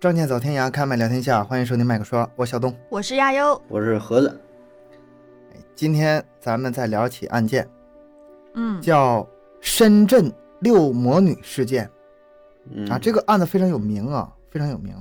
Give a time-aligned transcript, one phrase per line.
[0.00, 2.72] 仗剑走天涯，开麦聊天下，欢迎收听麦克说，我小东。
[2.88, 4.40] 我是亚优，我是盒子。
[5.74, 7.68] 今天咱们再聊起案件，
[8.54, 9.28] 嗯，叫
[9.60, 11.90] 深圳六魔女事件
[12.70, 12.96] 嗯啊。
[12.96, 14.94] 这个案子非常有名啊，非常有名。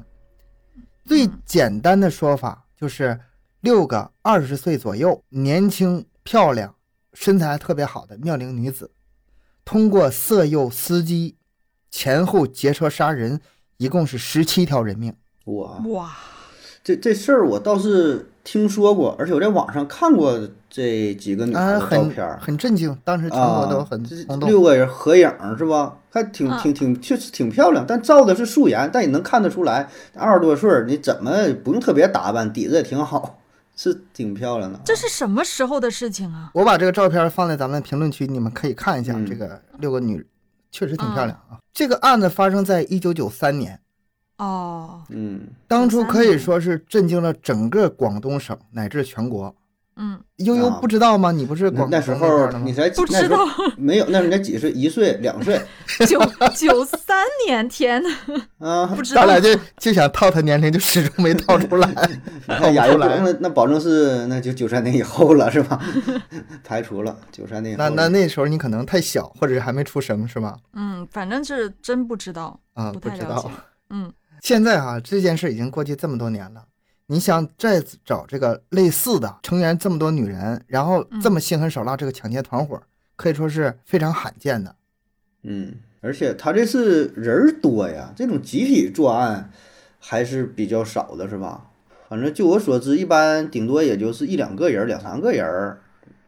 [1.05, 3.19] 最简单的说法就是，
[3.61, 6.73] 六个二十岁左右、年轻漂亮、
[7.13, 8.89] 身材特别好的妙龄女子，
[9.63, 11.37] 通过色诱司机，
[11.91, 13.39] 前后劫车杀人，
[13.77, 15.13] 一共是十七条人命。
[15.45, 16.11] 哇，哇，
[16.83, 24.49] 这这事儿我倒是听说过，而且我在网上看过这几个女的照片儿很震惊，当时全国都啊，很这轰动。
[24.49, 25.95] 六个人合影是吧？
[26.09, 31.31] 还挺嗯挺挺，确实挺漂亮，但照的是素颜，但也能看得出来，二十多岁儿你怎么
[31.63, 33.39] 不用特别打扮，底子也挺好，
[33.75, 34.79] 是挺漂亮的。
[34.83, 36.49] 这是什么时候的事情啊？
[36.55, 39.13] 我把这个照片放在咱们评论区，你们可以看一下。
[39.13, 40.25] 嗯这个六个女
[40.71, 41.59] 确实挺漂亮啊。
[41.73, 43.79] 这个案子发生在一九九三年，
[44.37, 49.55] 哦，嗯，当初可以说是震惊了整个广东省乃至全国。
[49.99, 51.31] 嗯，悠悠啊不知道吗？
[51.31, 52.71] 你不是广那那时候你？
[52.71, 53.37] 才不知道，
[53.77, 54.71] 没有，那时候你才几岁？
[54.71, 55.59] 一岁、两岁
[56.07, 56.19] 九
[56.55, 57.17] 九三
[57.47, 58.09] 年，天呐，
[58.59, 58.85] 啊？
[58.95, 61.87] 不知道咱，俩就就想套他年龄，就始终没套出来，
[62.47, 63.19] 你套看亚优来。
[63.19, 65.81] 那那保证是那就九三年以后了是吧？
[66.63, 67.89] 排除了九三年那。
[67.89, 70.55] 那那时候你可能太小，或者是还没出生，是吧？
[70.73, 73.49] 嗯，反正是真不知道，啊，不不知道太了解。
[73.89, 76.61] 嗯现在哈、这件事已经过去这么多年了，
[77.07, 82.81] 你想再找这个类似的成员这么多女人，然后这么心狠手辣，这个抢劫团伙
[83.15, 84.75] 可以说是非常罕见的。
[85.43, 89.49] 嗯，而且他这是人儿多呀，这种集体作案
[89.99, 91.69] 还是比较少的，是吧？
[92.09, 95.77] 反正就我所知，一般顶多也就是一两个人、两三个人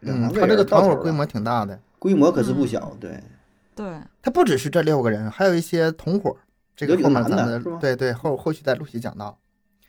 [0.02, 3.22] 嗯，三个他这个团伙规模挺大的，规模可是不小，对，
[3.76, 6.36] 对，他不只是这六个人，还有一些同伙。
[6.74, 9.38] 这个有几个后面咱们男的对对后后续再陆续讲到。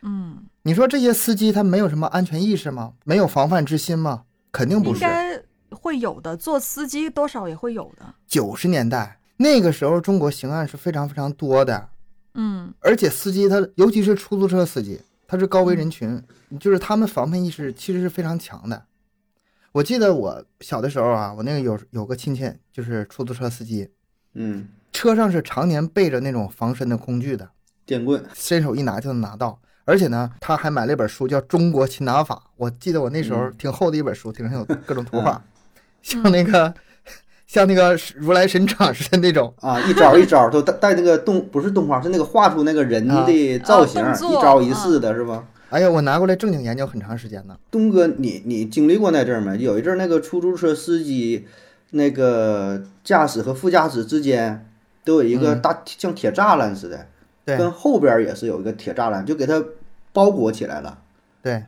[0.02, 2.92] 嗯，你说这些司机他没有什么安全意识吗？
[3.04, 4.24] 没有防范之心吗？
[4.52, 5.00] 肯定不是。
[5.00, 8.14] 应该会有的，做司机多少也会有的。
[8.26, 11.88] 九十年代那个时候，中国刑案是非常非常多的，
[12.34, 16.22] 嗯而且司机他尤其是出租车司机，他是高危人群，
[16.58, 18.84] 就是他们防范意识其实是非常强的。
[19.72, 23.88] 我记得我小的时候啊，我那个有有个亲戚就是出租车司机，
[24.34, 27.48] 嗯，车上是常年备着那种防身的工具的，
[27.86, 29.58] 电棍，伸手一拿就能拿到。
[29.90, 35.42] 而且呢，他还买了一本书叫《中国擒拿法》，我记得我那时候嗯挺厚的一本书，顶上有各种图画，
[36.00, 36.72] 像那个
[37.48, 39.52] 像那个如来神掌似的那种。
[39.60, 45.44] 啊，一招一招都带带那个动，不是动画，是那个画出那个人啊的造型，一招一式的是吧？
[45.70, 47.56] 哎呀，我拿过来正经研究很长时间呢。
[47.68, 49.58] 东哥，你你经历过那阵儿没？
[49.58, 51.46] 有一阵儿那个出租车司机，
[51.90, 54.66] 那个驾驶和副驾驶之间
[55.04, 57.06] 都有一个嗯大、像铁栅栏似的，
[57.44, 59.62] 对跟后边儿也是有一个铁栅栏，就给它
[60.12, 60.98] 包裹起来了。
[61.42, 61.64] 对，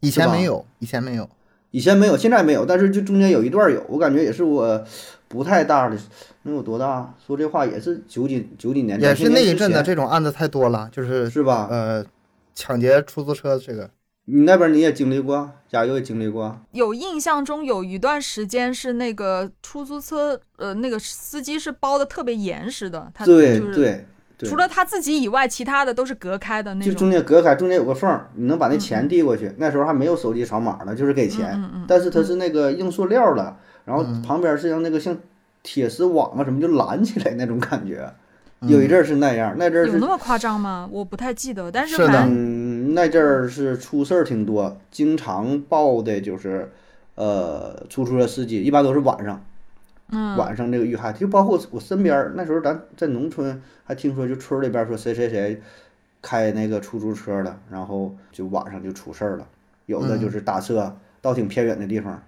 [0.00, 1.28] 以前没有，以前没有。
[1.70, 4.84] 以前没有，现在没有，但是就中间有一段有，我感觉也是我
[5.26, 5.98] 不太大的，
[6.44, 7.12] 能有多大？
[7.26, 11.66] 说这话也是九几九几年，也是那一阵子的，这种案子太多了，就是是吧？
[11.68, 12.06] 呃，
[12.54, 13.90] 抢劫出租车这个，
[14.26, 24.06] 你那边你也经历过，加油也经历过，有印象中有一段时间是那个出租车，呃，那个司机是包的特别严实的，他对就是对对，
[24.44, 26.98] 除了他自己以外，其他的都是隔开的那种就。
[26.98, 29.52] 中间隔开，中间有个缝儿，你能把那嗯钱递过去。
[29.58, 35.16] 那时候还没有手机扫码呢，就是给钱，嗯嗯嗯但是它是那个硬塑料的，然后嗯旁边是像那个像
[35.62, 38.08] 铁丝网啊什么就拦起来那种感觉。
[38.60, 40.88] 嗯有一阵儿是那样，那阵儿有那么夸张吗？
[40.90, 46.70] 我不太记得，但是的反正嗯，那阵儿是出事儿挺多，经常报的就是
[47.16, 49.42] 呃出租车司机，一般都是晚上，嗯
[50.36, 55.60] 晚上这个遇害，就包括我身边儿那时候咱在农村还听说，就村里边说谁谁谁
[56.22, 59.46] 开那个出租车的，然后就晚上就出事儿了，
[59.86, 62.22] 有的嗯就是打车到挺偏远的地方，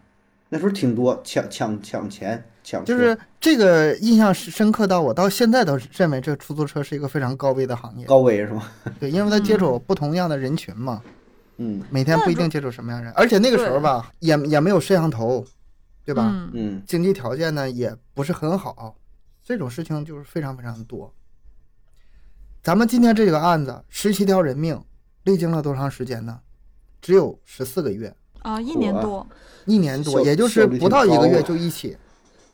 [0.48, 8.06] 那时候挺多抢抢抢钱抢，就是这个印象是深刻到我到现在都认为这个出租车是一个非常高危的行业。
[8.06, 8.62] 高危是吗？
[8.98, 11.00] 对，因为他接触不同样的人群嘛，
[11.59, 15.44] 嗯每天不一定接触什么样的人，而且那个时候吧，也也没有摄像头，
[16.06, 16.30] 对吧？
[16.32, 18.97] 嗯嗯经济条件呢也不是很好，
[19.42, 21.12] 这种事情就是非常非常多。
[22.62, 24.80] 咱们今天这个案子，十七条人命，
[25.24, 26.41] 历经了多长时间呢？
[27.03, 29.26] 只有十四个月，啊，一年多，
[29.64, 31.97] 一年多，也就是不到一个月就一起。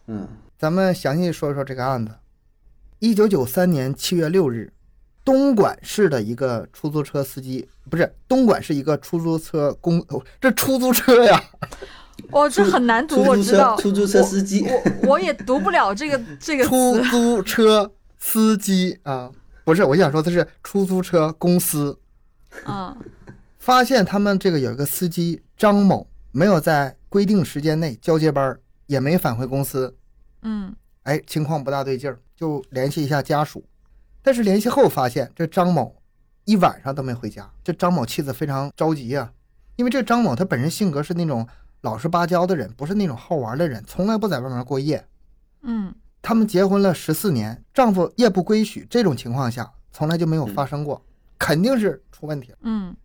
[0.07, 0.27] 嗯
[0.59, 2.15] 咱们详细说说这个案子。
[2.99, 4.73] 一九九三年七月六日，
[5.25, 11.43] 东莞市的一个出租车司机，不是东莞是一个出租车公，哦这出租车呀，
[12.31, 13.77] 哦，这很难读，我知道。
[13.77, 16.99] 出租车司机，我我也读不了这个 这个出。
[17.11, 19.31] 租车司机啊，
[19.65, 21.99] 不是，我想说的是出租车公司
[22.65, 22.97] 啊
[23.59, 29.95] 发现他们这个有一个司机张某没有在规定时间内交接班，也没返回公司，
[30.43, 33.65] 嗯哎，情况不大对劲儿，就联系一下家属。
[34.23, 35.97] 但是联系后发现，这张某
[36.45, 37.51] 一晚上都没回家。
[37.65, 39.33] 这张某妻子非常着急呀、
[39.77, 41.47] 因为这张某他本人性格是那种
[41.83, 45.07] 老实巴交的人，不是那种好玩的人，从来不在外面过夜。
[45.63, 51.05] 嗯他们结婚了十四年，丈夫夜不归宿，这种情况下从来就没有发生过，
[51.39, 52.59] 肯定是出问题了。
[52.63, 52.97] 嗯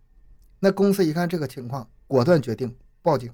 [0.59, 3.31] 那公司一看这个情况，果断决定报警。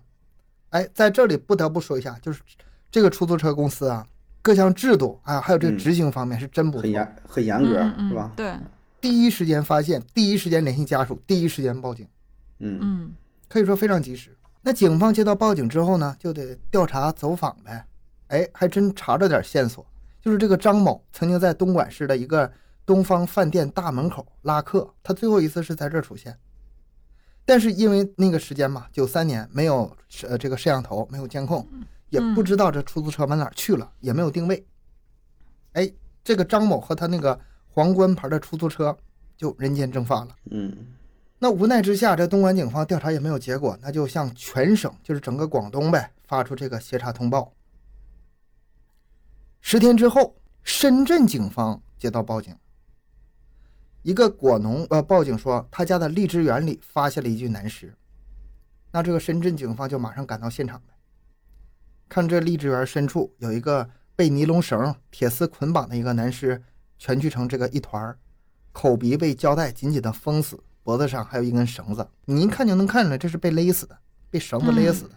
[0.69, 2.41] 哎，在这里不得不说一下，就是
[2.89, 4.07] 这个出租车公司啊，
[4.41, 6.83] 各项制度啊，还有这个嗯执行方面是真不错。
[6.83, 8.31] 很严很严格，嗯嗯是吧？
[8.35, 8.53] 对，
[9.01, 12.07] 第一时间发现，第一时间联系家属，第一时间报警，
[12.59, 13.13] 嗯嗯
[13.49, 14.35] 可以说非常及时。
[14.65, 17.85] 那警方接到报警之后呢，就得调查走访呗。
[18.27, 19.85] 哎，还真查着点线索，
[20.21, 22.49] 就是这个张某曾经在东莞市的一个
[22.85, 26.35] 东方饭店大门口拉客，他最后一次是在这儿出现。
[27.45, 31.67] 但是因为那个时间嘛，九三年没有呃这个摄像头，没有监控，
[32.09, 34.65] 也不知道这出租车往哪去了，也没有定位。
[35.73, 35.91] 哎，
[36.23, 37.37] 这个张某和他那个
[37.67, 38.97] 皇冠牌的出租车
[39.35, 40.29] 就人间蒸发了。
[40.51, 40.73] 嗯
[41.43, 47.53] 那无奈之下，这东莞警方调查也没有结果，那就向全省，就是整个广东呗，发出这个协查通报。
[49.59, 52.55] 十天之后，深圳警方接到报警，
[54.03, 57.93] 一个果农呃报警说他家的荔枝园里发现了一具男尸。
[58.93, 60.93] 那这个深圳警方就马上赶到现场呗，
[62.07, 66.63] 看这荔枝园深处有一个被尼龙绳、铁丝捆绑的一个男尸，
[66.97, 68.17] 蜷曲成这个一团，
[68.71, 73.97] 口鼻被胶带紧紧的封死，脖子上还有一根绳子，你一看就能看出来这是被勒死的，
[74.29, 75.11] 被绳子勒死的。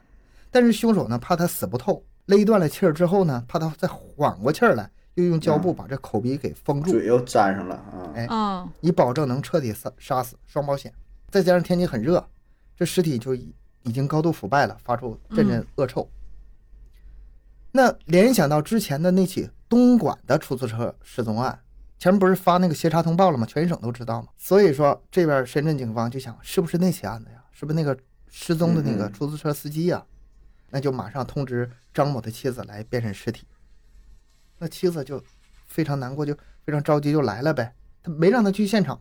[0.51, 8.13] 但是凶手呢，怕他死不透，勒断了气儿之后呢，怕他再缓过气儿来，又用胶布把这口鼻给封住，嘴又粘上了啊。
[8.15, 10.93] 哎嗯以保证能彻底杀杀死，双保险。
[11.31, 12.27] 再加上天气很热，
[12.77, 13.53] 这尸体就已
[13.83, 16.09] 已经高度腐败了，发出阵阵恶臭。
[17.73, 21.59] 那联想到之前的那起东莞的出租车失踪案，
[21.98, 23.46] 前面不是发那个协查通报了吗？
[23.46, 24.28] 全省都知道嘛。
[24.37, 27.43] 所以说这边深圳警方就想，是不是那起案子呀？
[27.52, 27.96] 是不是那个
[28.31, 30.04] 失踪的那个出租车司机呀？
[30.70, 33.46] 那就马上通知张某的妻子来辨认尸体。
[34.58, 35.22] 那妻子就
[35.66, 36.34] 非常难过，就
[36.64, 37.75] 非常着急，就来了呗。
[38.02, 39.00] 他没让他去现场，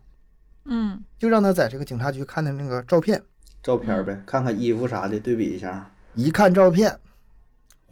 [0.63, 3.21] 嗯就让他在这个警察局看的那个照片，
[3.61, 6.97] 照片呗，看看衣服啥的，对比一下，一看照片，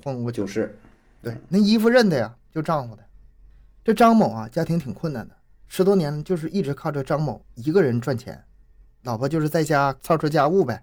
[0.04, 0.32] 昏过。
[0.32, 0.78] 就是
[1.22, 3.03] 对，那衣服认的呀，就丈夫的。
[3.84, 5.36] 这张某啊，家庭挺困难的，
[5.68, 8.42] 十多年就是一直靠着张某一个人赚钱，
[9.04, 10.82] 老婆就是在家操持家务呗。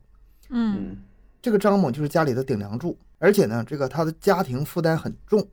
[0.51, 0.97] 嗯嗯
[1.41, 5.49] 这个张某就是家里的顶梁柱，而且呢，这个他的家庭负担很重，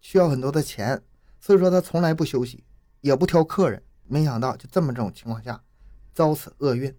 [0.00, 1.00] 需要很多的钱，
[1.38, 2.64] 所以说他从来不休息，
[3.00, 3.80] 也不挑客人。
[4.08, 5.60] 没想到就这么这种情况下，
[6.12, 6.92] 遭此厄运，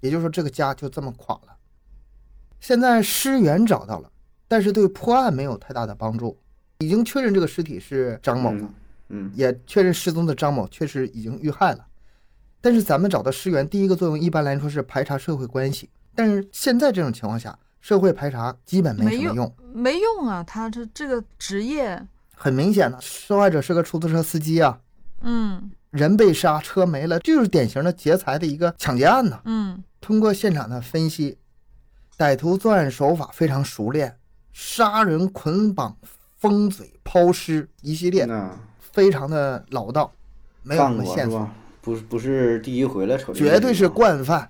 [0.00, 1.56] 也就是说这个家就这么垮了。
[2.60, 4.10] 现在尸源找到了，
[4.46, 6.38] 但是对破案没有太大的帮助。
[6.80, 8.74] 已经确认这个尸体是张某了，嗯
[9.08, 11.86] 嗯也确认失踪的张某确实已经遇害了。
[12.60, 19.56] 但是咱们找到尸源，第一个作用一般来说是排查社会关系，但是现在这种情况下，社会排查基本没什么没用。
[19.72, 24.80] 没用啊，他这这个职业，很明显的，受害者是个出租车司机啊，
[25.20, 29.40] 嗯人被杀，车没了，这就是典型的劫财的一个抢劫案呐。
[29.44, 31.38] 嗯通过现场的分析，
[32.18, 34.18] 歹徒作案手法非常熟练，
[34.52, 35.96] 杀人、捆绑、
[36.36, 38.58] 封嘴、抛尸一系列，那
[38.96, 40.10] 非常的老道，
[40.62, 41.46] 没有什么线索。
[41.82, 44.48] 不是不是第一回来，瞅这个绝对是惯犯。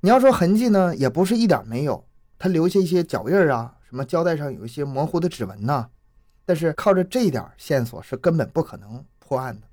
[0.00, 2.04] 你要说痕迹呢，也不是一点没有，
[2.38, 5.88] 他留下一些脚印儿啊，什么胶带上有一些模糊的指纹呐、
[6.44, 9.66] 但是靠着这一点线索是根本不可能破案的。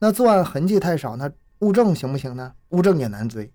[0.00, 2.52] 那作案痕迹太少，那物证行不行呢？
[2.68, 3.50] 物证也难追。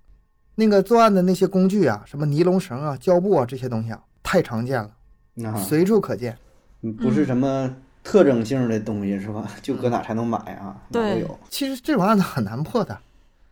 [0.55, 6.35] 那个作案的那些工具啊，什么尼龙绳啊、胶布啊这些东西啊，太常见了，啊，随处可见。
[6.81, 7.75] 嗯不是什么
[8.09, 9.47] 特征性的东西是吧？
[9.61, 10.75] 就搁哪才能买啊？
[10.89, 11.39] 哪都对有。
[11.47, 12.97] 其实这种案子很难破的。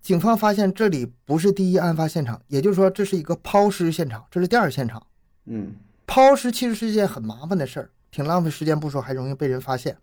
[0.01, 5.05] 警方发现这里不是第一案发现场，也就是说这是一个抛尸现场，这是第二现场。
[5.45, 5.75] 嗯
[6.07, 9.97] 抛尸其实是一件很麻烦的事儿，挺浪费时间不说，还容易被人发现。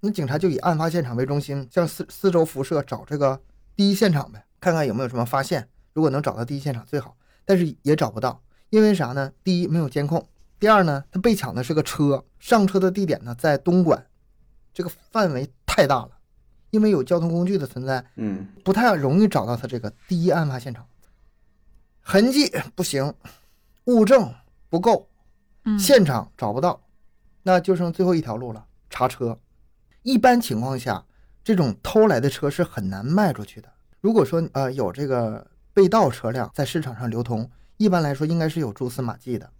[0.00, 3.38] 那警察就以案发现场为中心，向四四周辐射找这个
[3.76, 5.68] 第一现场呗，看看有没有什么发现。
[5.92, 9.32] 如果能找到第一现场最好，但是也找不到，因为啥呢？
[9.44, 10.26] 第一没有监控，
[10.62, 14.06] 第二呢，他被抢的是个车，上车的地点呢在东莞，
[14.72, 16.10] 这个范围太大了，
[16.70, 20.86] 因为有交通工具的存在，嗯不太容易找到他这个第一案发现场。
[22.00, 23.12] 痕迹不行，
[23.86, 24.32] 物证
[24.68, 25.08] 不够，
[25.64, 26.80] 嗯，现场找不到，
[27.42, 29.36] 那就剩最后一条路了，查车。
[30.04, 31.04] 一般情况下，
[31.42, 33.68] 这种偷来的车是很难卖出去的。
[34.00, 39.50] 如果说呃有这个被盗车辆在市场上流通，一般来说应该是有蛛丝马迹的。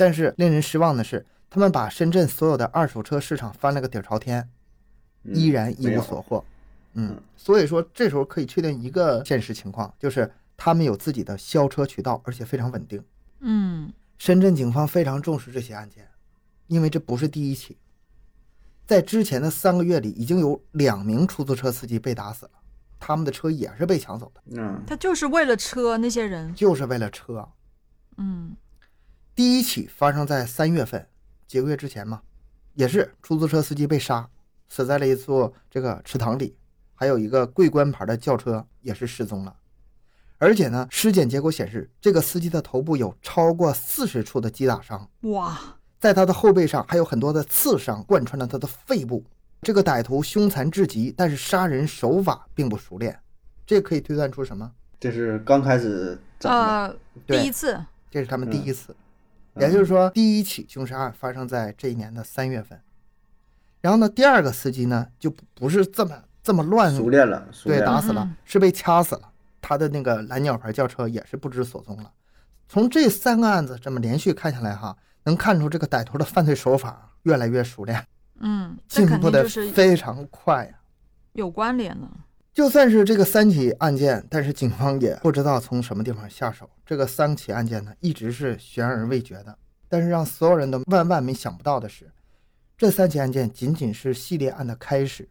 [0.00, 4.48] 但是令人失望的是，他们把深圳所有的二手车市场翻了个底朝天，
[5.24, 6.42] 嗯依然一无所获。
[6.94, 13.04] 嗯嗯，所以说这时候可以确定一个现实情况，就是他们有自己的销车渠道，而且非常稳定。
[13.40, 16.08] 嗯深圳警方非常重视这些案件，
[16.66, 17.76] 因为这不是第一起，
[18.86, 22.52] 在之前的三个月里，已经有两名出租车司机被打死了，
[22.98, 27.46] 他们的车也是被抢走的，嗯他就是为了车那些人，就是为了车。
[28.16, 28.56] 嗯
[29.40, 31.08] 第一起发生在三月份，
[31.46, 32.20] 几个月之前嘛，
[32.74, 34.28] 也是出租车司机被杀，
[34.68, 36.54] 死在了一座这个池塘里，
[36.94, 39.56] 还有一个桂冠牌的轿车也是失踪了。
[40.36, 45.58] 而且呢，尸检结果显示，这个司机的头部有超过四十处的击打伤，哇，
[45.98, 49.24] 在他的后背上还有很多的刺伤，贯穿了他的肺部。
[49.62, 53.18] 这个歹徒凶残至极，但是杀人手法并不熟练。
[53.66, 54.70] 这可以推断出什么？
[55.00, 58.96] 这是刚开始整的，呃，第一次，这是他们第一次，嗯
[59.60, 62.80] 也就是说，第一起凶杀案发生在这一年的三月份。
[63.80, 69.22] 然后呢，第二个司机呢就不不是这么这么乱，熟练了，对，练了，打死了嗯，是被掐死了。
[69.62, 72.10] 他的那个蓝鸟牌轿车也是不知所踪了。
[72.68, 78.06] 从这三个案子这么连续看下来哈，能看出这个歹徒的犯罪手法越来越熟练。
[78.40, 80.72] 嗯，进步的非常快呀、
[81.32, 82.08] 有关联的，
[82.52, 86.68] 就算是这个三起案件，但是警方也不知道从什么地方下手。
[86.84, 89.56] 这个三起案件呢，一直是悬而未决的。
[89.88, 92.10] 但是让所有人都万万没想不到的是，
[92.76, 95.28] 这三起案件仅仅是系列案的开始。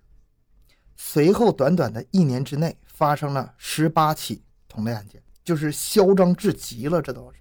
[0.96, 7.40] 随后短短的一年之内，发生了十八起同类案件，就是嚣张至极了，这都是。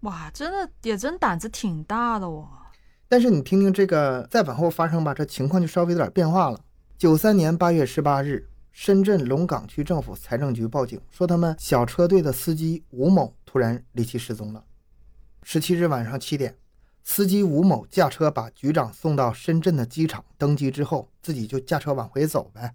[0.00, 2.48] 哇，真的也真胆子挺大的哦，
[3.08, 6.60] 但是你听听这个再往后发生吧，这情况就稍微有点变化了。
[6.98, 14.62] 九三年八月十八日，深圳龙岗区政府财政局报警说，他们小车队的司机吴某突然离奇失踪了。
[15.42, 16.54] 十七日晚上七点，
[17.02, 22.74] 司机吴某驾车把局长送到深圳的机场登机之后，自己就驾车往回走呗。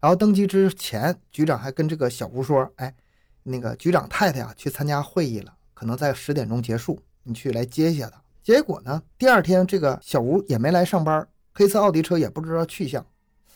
[0.00, 2.94] 然后登机之前，局长还跟这个小吴说：“哎，
[3.42, 13.06] 那个局长太太啊去参加会议了，可能在十点钟结束，你去来接一下他。”结果呢，第二天这个小吴也没来上班，黑色奥迪车也不知道去向，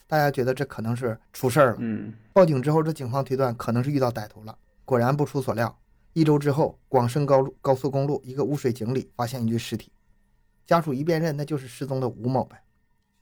[0.06, 1.76] 大家觉得这可能是出事儿了。
[1.80, 4.56] 嗯报警之后，这警方推断可能是遇到歹徒了。
[4.84, 5.78] 果然不出所料，
[6.12, 9.90] 一周之后，广深高路高速公路一个污水井里发现一具尸体，
[10.66, 12.62] 家属一辨认，那就是失踪的吴某呗。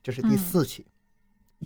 [0.03, 0.87] 这是第四起。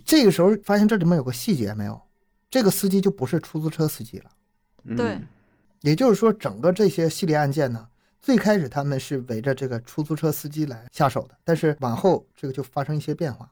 [0.05, 2.01] 这个时候发现这里面有个细节没有？
[2.49, 4.31] 这个司机就不是出租车司机了。
[4.85, 5.19] 嗯对
[5.81, 7.87] 也就是说，整个这些系列案件呢，
[8.21, 13.49] 最开始他们是围着这个出租车司机来下手的，但是往后这个就发生一些变化，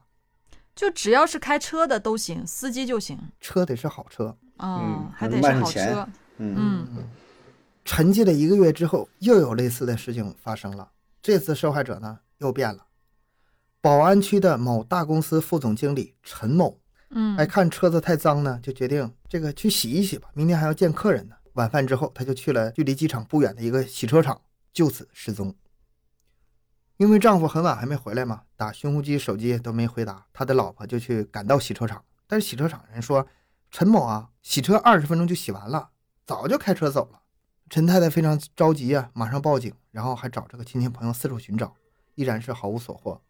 [0.78, 4.36] 就只要是开车的都行，司机就行车得是好车。
[4.58, 7.04] 啊、嗯还得是好车，嗯嗯
[7.84, 10.88] 沉寂了一个月之后，又有类似的事情发生了。
[11.20, 12.86] 这次受害者呢又变了，
[13.80, 16.78] 宝安区的某大公司副总经理陈某，
[17.10, 21.34] 嗯，哎，看车子太脏呢，就决定这个去洗一洗吧，明天还要见客人呢。
[21.54, 24.40] 晚饭之后，他就去了距离机场不远的一个洗车场，
[24.72, 25.52] 就此失踪。
[26.98, 33.26] 因为丈夫很晚还没回来嘛，打寻呼机、手机都没回答，他的老婆就去赶到洗车场，但是洗车场人说，
[33.70, 35.90] 陈某啊，洗车二十分钟就洗完了，
[36.26, 37.20] 早就开车走了。
[37.70, 41.72] 陈太太非常着急啊，马上报警，然后还找这个亲戚朋友四处寻找，
[42.16, 43.20] 依然是毫无所获。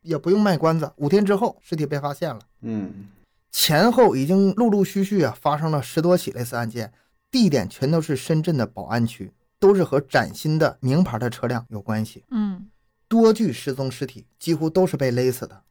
[0.00, 2.40] 也不用卖关子，五天之后尸体被发现了。
[2.62, 3.08] 嗯
[3.50, 6.92] 前后已经陆陆续续啊发生了十多起类似案件，
[7.30, 12.24] 地点全都是深圳的宝安区，都是和崭新的名牌的车辆有关系。
[12.30, 12.70] 嗯
[13.08, 15.62] 多具失踪尸体几乎都是被勒死的。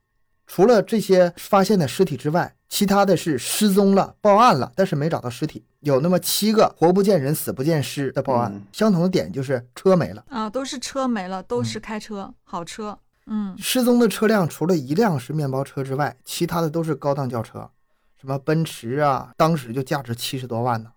[0.46, 5.66] 除了这些发现的尸体之外，其他的是失踪了、报案了，但是没找到尸体。
[5.82, 10.26] 有那么七个活不见人、死不见尸的报案，嗯相同的点就是车没了。
[10.30, 17.70] 啊，都是车没了，都是开车、好车，嗯失踪的车辆除了一辆是面包车之外，其他的都是高档轿车，
[18.20, 20.92] 什么奔驰啊，当时就价值七十多万呢。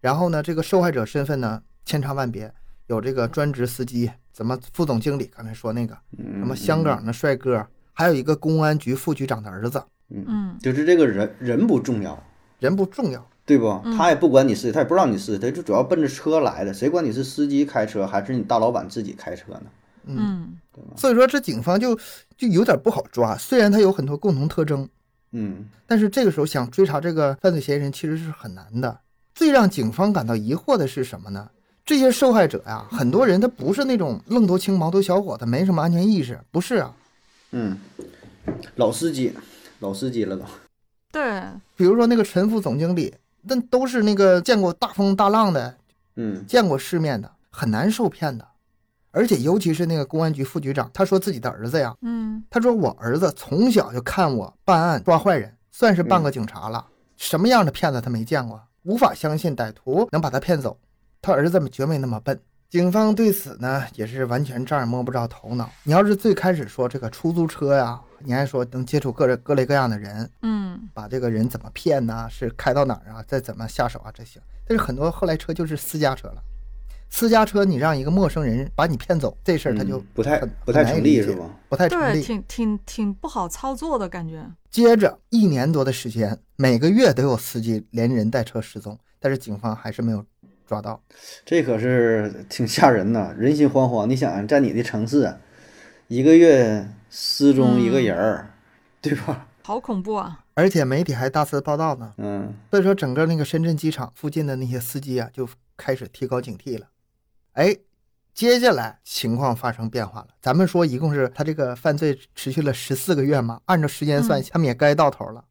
[0.00, 2.52] 然后呢，这个受害者身份呢千差万别，
[2.86, 12.20] 有这个专职司机，怎么副总经理，刚才说那个嗯，什么香港的帅哥，还有一个公安局副局长的儿子，嗯就是这个人人不重要，
[12.58, 13.68] 人不重要，对不？
[13.84, 19.64] 嗯他也不管你是，他也不知道你是，他就主要奔着车来的，谁管你是司机开车还是你大老板自己开车呢？
[20.06, 20.56] 嗯
[20.96, 21.94] 所以说这警方就
[22.36, 23.36] 就有点不好抓。
[23.36, 24.88] 虽然他有很多共同特征，
[25.30, 28.98] 嗯但是这个时候想追查这个犯罪嫌疑人其实是很难的。
[29.34, 31.48] 最让警方感到疑惑的是什么呢？
[31.84, 36.94] 这些受害者呀，很多人他不是那种愣头青、毛头小伙子，没什么安全意识，不是啊，
[37.50, 37.76] 嗯，
[38.76, 39.32] 老司机，
[39.80, 40.44] 老司机了都。
[41.10, 41.42] 对，
[41.76, 43.12] 比如说那个陈副总经理，
[43.42, 45.76] 那都是那个见过大风大浪的，
[46.16, 48.46] 嗯见过世面的，很难受骗的。
[49.10, 56.86] 而且尤其是那个公安局副局长，他说自己的儿子呀，嗯他说我儿子从小就看我办案抓坏人，算是半个警察了。
[57.18, 60.78] 什么样的骗子他没见过，无法相信歹徒能把他骗走。
[61.22, 62.38] 他儿子绝没那么笨。
[62.68, 65.70] 警方对此呢也是完全丈二摸不着头脑。
[65.84, 74.42] 你要是最开始说这个出租车呀，你还说能接触各人各类各样的人，嗯把这个人怎么骗呐、是开到哪儿啊，再怎么下手啊，这行。
[74.66, 76.42] 但是很多后来车就是私家车了，
[77.10, 81.44] 私家车你让一个陌生人把你骗走，这事儿他就嗯不太不太成立是吧？
[81.68, 82.22] 不太成立。
[82.22, 84.42] 挺挺挺不好操作的感觉。
[84.70, 90.24] 接着一年多的时间，每个月都有司机连人带车失踪，但是警方还是没有
[90.72, 90.98] 抓到。
[91.44, 94.06] 这可是挺吓人的，人心惶惶。
[94.06, 95.36] 你想想，在你的城市，
[96.08, 98.54] 一个月失踪一个人儿，
[99.02, 99.48] 对吧？
[99.62, 100.44] 好恐怖啊！
[100.54, 106.86] 而且媒体还大肆报道呢，嗯所以说整个那个深圳机场附近的那些司机啊，就开始提高警惕了。
[107.52, 107.76] 哎，
[108.34, 110.28] 接下来情况发生变化了。
[110.40, 115.44] 咱们说一共是他这个犯罪持续了十四个月嘛，按照时间算，嗯他们也该到头了。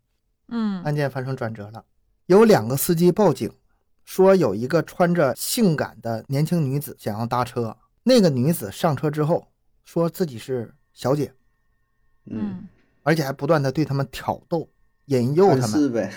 [0.50, 1.86] 嗯案件发生转折了，
[2.26, 3.50] 有两个司机报警，
[4.14, 7.78] 说有一个穿着性感的年轻女子想要搭车。
[8.04, 9.48] 那个女子上车之后，
[9.86, 11.32] 说自己是小姐，
[12.26, 12.68] 嗯，
[13.04, 14.68] 而且还不断的对他们挑逗、
[15.06, 15.70] 引诱他们。
[15.70, 16.12] 是呗。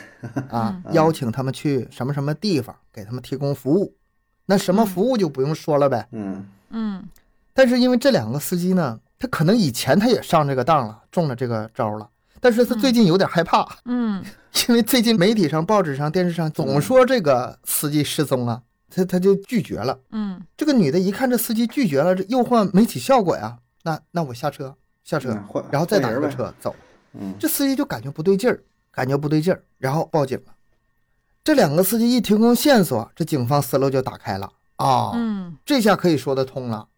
[0.51, 0.93] 啊，嗯。
[0.93, 3.95] 邀请他们去什么什么地方，给他们提供服务。
[4.47, 6.09] 那什么服务就不用说了呗。
[6.11, 6.49] 嗯。
[6.71, 7.09] 嗯。
[7.53, 12.11] 但是因为这两个司机呢，他可能以前他也上这个当了，中了这个招了，
[12.45, 14.23] 但是他最近有点害怕，嗯
[14.69, 19.99] 因为最近媒体上、报纸上、电视上总说这个司机失踪了，他他就拒绝了。
[20.11, 26.77] 嗯这个女的一看这司机拒绝了，这诱惑没起效果呀，那那我下车下车嗯，然后再打个车走。
[27.15, 28.61] 嗯这司机就感觉不对劲儿，
[28.93, 30.53] 感觉不对劲儿，然后报警了。
[31.43, 36.89] 这两个司机一提供线索，这警方思路就打开了啊，嗯这下可以说得通了。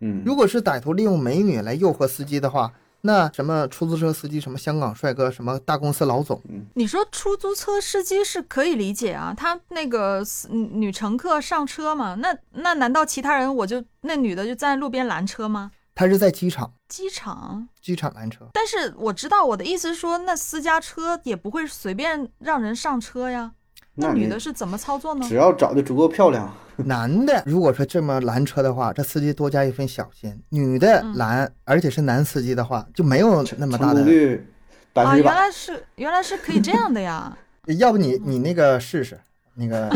[0.00, 2.70] 嗯，如果是歹徒利用美女来诱惑司机的话，
[3.02, 6.42] 那什么出租车司机、什么香港帅哥、什么大公司老总，
[6.74, 15.70] 你说出租车司机是可以理解啊，他那个司女乘客上车嘛，那那难道其他人我就那女的就站在路边拦车吗？
[15.94, 18.46] 他是在机场，机场，机场拦车。
[18.52, 23.52] 但是我知道我的意思是说，那私家车也不会随便让人上车呀。
[24.00, 25.34] 那女的是怎么操作呢只？
[25.34, 26.48] 要长得足够漂亮，
[26.86, 33.96] 男的如果说这么拦车的话，这司机多加一份小心；女的嗯拦，而且是男司机的话，就没有那么大的。
[33.96, 34.46] 成功率
[34.92, 35.32] 百啊，分之百。
[35.32, 37.36] 原来是原来是可以这样的呀。
[37.78, 39.18] 要不你你那个试试，
[39.54, 39.90] 那个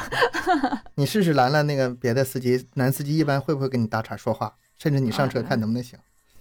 [0.96, 4.52] 你试试拦了那个别的司机，男司机一般会不会跟你搭茬说话？
[4.78, 5.98] 甚至你上车看能不能行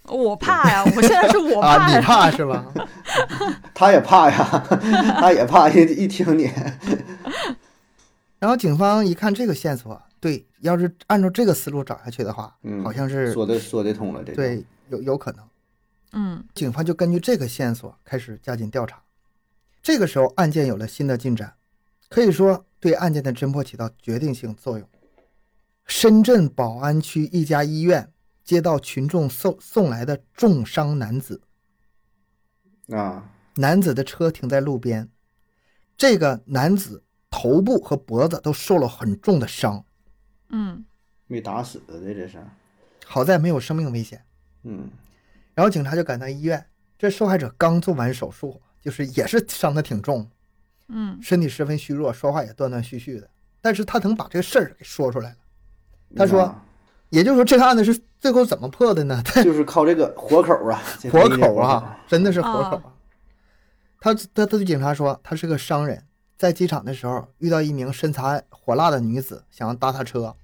[0.09, 1.87] 我怕呀，我现在是我 啊？
[1.87, 2.31] 你怕呀。
[2.31, 2.65] 怕是吧？
[3.73, 4.67] 他也怕呀，
[5.19, 6.49] 他也怕一一听你，
[8.39, 15.45] 然后警方一看这个线索，对，要是按照这个思路找下去的话，嗯好像是说的说得通了，这，对，有有可能。
[16.15, 19.01] 嗯警方就根据这个线索开始加紧调查。
[19.81, 21.53] 这个时候，案件有了新的进展，
[22.09, 24.87] 可以说对案件的侦破起到决定性作用。
[25.87, 28.12] 深圳宝安区一家医院
[28.43, 31.41] 接到群众送送来的重伤男子，
[32.89, 35.09] 啊，男子的车停在路边，
[35.95, 39.85] 这个男子头部和脖子都受了很重的伤，
[40.49, 40.83] 嗯
[41.27, 42.43] 没打死的这是，
[43.05, 44.23] 好在没有生命危险。
[44.63, 44.89] 嗯
[45.53, 46.65] 然后警察就赶到医院，
[46.97, 50.29] 这受害者刚做完手术，就是也是伤的挺重，
[50.89, 53.29] 嗯身体十分虚弱，说话也断断续续的。
[53.61, 55.37] 但是他能把这个事儿给说出来了。
[56.15, 56.65] 他说啊
[57.13, 59.21] 也就是说，这个案子是最后怎么破的呢？
[59.23, 62.93] 他就是靠这个活口啊，活口啊，真的是活口啊啊。
[63.99, 66.03] 他他他对警察说，他是个商人，
[66.37, 70.35] 在机场的时候遇到一名身材火辣的女子，想要搭他车，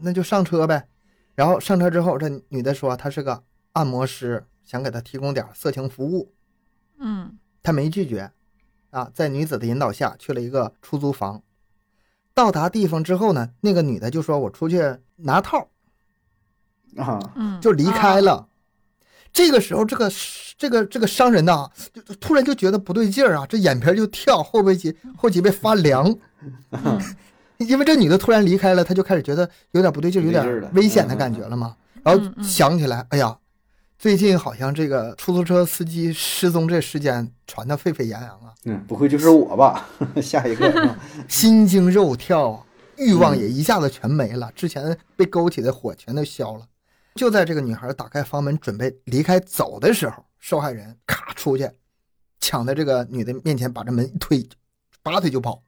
[0.00, 0.88] 那就上车呗。
[1.34, 6.32] 然后上车之后，这女的说她是个按摩师，想给他提供点色情服务，
[6.98, 8.30] 嗯他没拒绝，
[8.88, 11.42] 啊，在女子的引导下去了一个出租房。
[12.32, 14.80] 到达地方之后呢，那个女的就说：“我出去
[15.16, 15.68] 拿套。”
[16.96, 18.46] 啊，嗯，就离开了。
[19.32, 20.10] 这个时候，这个
[20.56, 26.14] 这个这个商人呐，就就突然就觉得不对劲儿啊，这眼皮儿就跳，后背脊后脊背发凉，
[26.70, 27.00] 嗯。
[27.58, 31.76] 因为这女的突然离开了，他就开始觉得有点不对劲儿，有点危险的感觉了嘛。
[32.02, 33.38] 然后想起来，哎呀，
[33.96, 39.88] 最近好像这个出租车司机失踪这事件传得沸沸扬扬啊，嗯，不会就是我吧？
[40.20, 40.96] 下一个。
[41.28, 42.60] 心惊肉跳啊，
[42.98, 43.38] 欲望嗯。
[43.38, 46.66] 也一下子全没了，之前被勾起的火全都消了。
[47.14, 51.70] 就在这个女孩打开房门准备离开走的时候，受害人咔出去，
[52.40, 54.48] 抢在这个女的面前，把这门一推，
[55.02, 55.62] 拔腿就跑。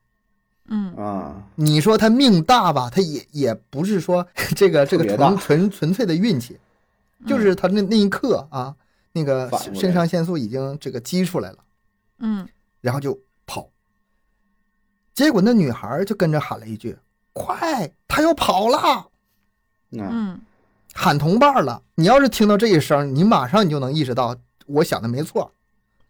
[0.68, 0.94] 嗯。
[0.96, 6.59] 啊，你说他命大吧，他也也不是说 这个这个纯纯纯粹的运气，
[7.26, 8.74] 就是他那那一刻啊，
[9.12, 11.59] 那个肾上腺素已经这个激出来了，
[12.18, 12.48] 嗯。
[12.80, 13.68] 然后就跑。
[15.14, 16.96] 结果那女孩就跟着喊了一句
[17.32, 19.09] ：“快，他要跑了！”啊，
[19.92, 20.40] 嗯
[20.96, 21.82] 喊同伴了。
[21.94, 24.35] 你要是听到这一声，你马上你就能意识到，
[24.66, 25.52] 我想的没错。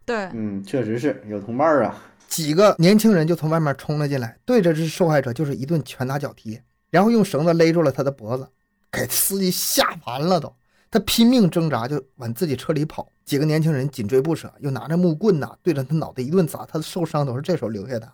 [0.05, 1.95] 对，嗯，确实是有同伴啊，
[2.29, 8.49] 几个年轻人就从外面冲了进来，对着这受害者就是一顿拳打脚踢，然后用绳子勒住了他的脖子，
[8.91, 10.55] 给司机吓完了都。
[10.89, 13.11] 他拼命挣扎，就往自己车里跑。
[13.25, 16.65] 几个年轻人紧追不舍，又拿着木棍呐、对着他脑袋一顿砸。
[16.65, 18.11] 他的受伤都是这时候留下的。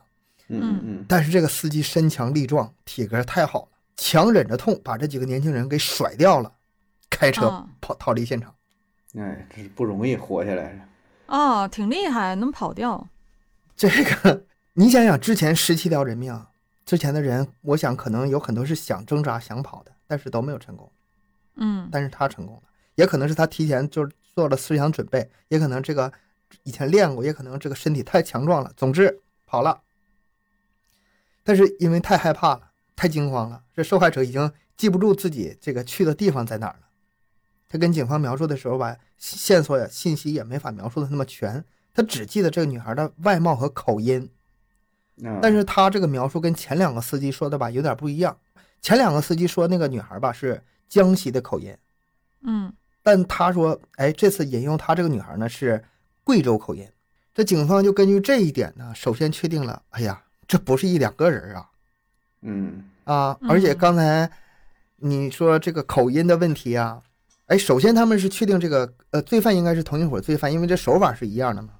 [0.48, 6.50] 嗯嗯嗯，但是这个司机身强力壮，体格太好了，强忍着痛把这几个年轻人给甩掉了，
[7.16, 8.54] 开车哦跑逃离现场。
[9.16, 10.88] 哎，这是不容易活下来了，
[11.26, 13.06] 哦，挺厉害，能跑掉。
[13.76, 14.44] 这个
[14.74, 16.46] 你想想，之前十七条人命，
[16.86, 20.90] 之前的人，我想可能有很多是想挣扎、想跑的，但是都没有成功。
[21.56, 22.62] 嗯但是他成功了，
[22.94, 26.10] 也可能是他提前就做了思想准备，也可能这个
[26.62, 28.72] 以前练过，也可能这个身体太强壮了。
[28.74, 29.82] 总之跑了，
[31.44, 36.88] 但是因为太害怕了，太惊慌了，这受害者已经记不住自己这个去的地方在哪儿了。
[37.72, 44.28] 他跟警方描述的时候吧，线索呀、信息也没法描述的那么全，他只记得这个女孩的外貌和口音。
[45.24, 48.36] 啊，但是他这个描述跟前两个司机说的吧有点不一样。
[48.82, 51.74] 前两个司机说那个女孩吧是江西的口音，
[52.42, 52.70] 嗯
[53.02, 55.82] 但他说，哎，这次引用他这个女孩呢是
[56.22, 56.86] 贵州口音。
[57.32, 61.70] 这警方就根据这一点呢，首先确定了，哎呀，这不是一两个人啊
[62.42, 63.38] 嗯啊！
[63.40, 64.30] 嗯而且刚才
[64.96, 67.00] 你说这个口音的问题啊，
[67.52, 71.74] 哎，首先他们是确定这个呃罪犯应该是同一伙罪犯，因为这手法是一样的嘛。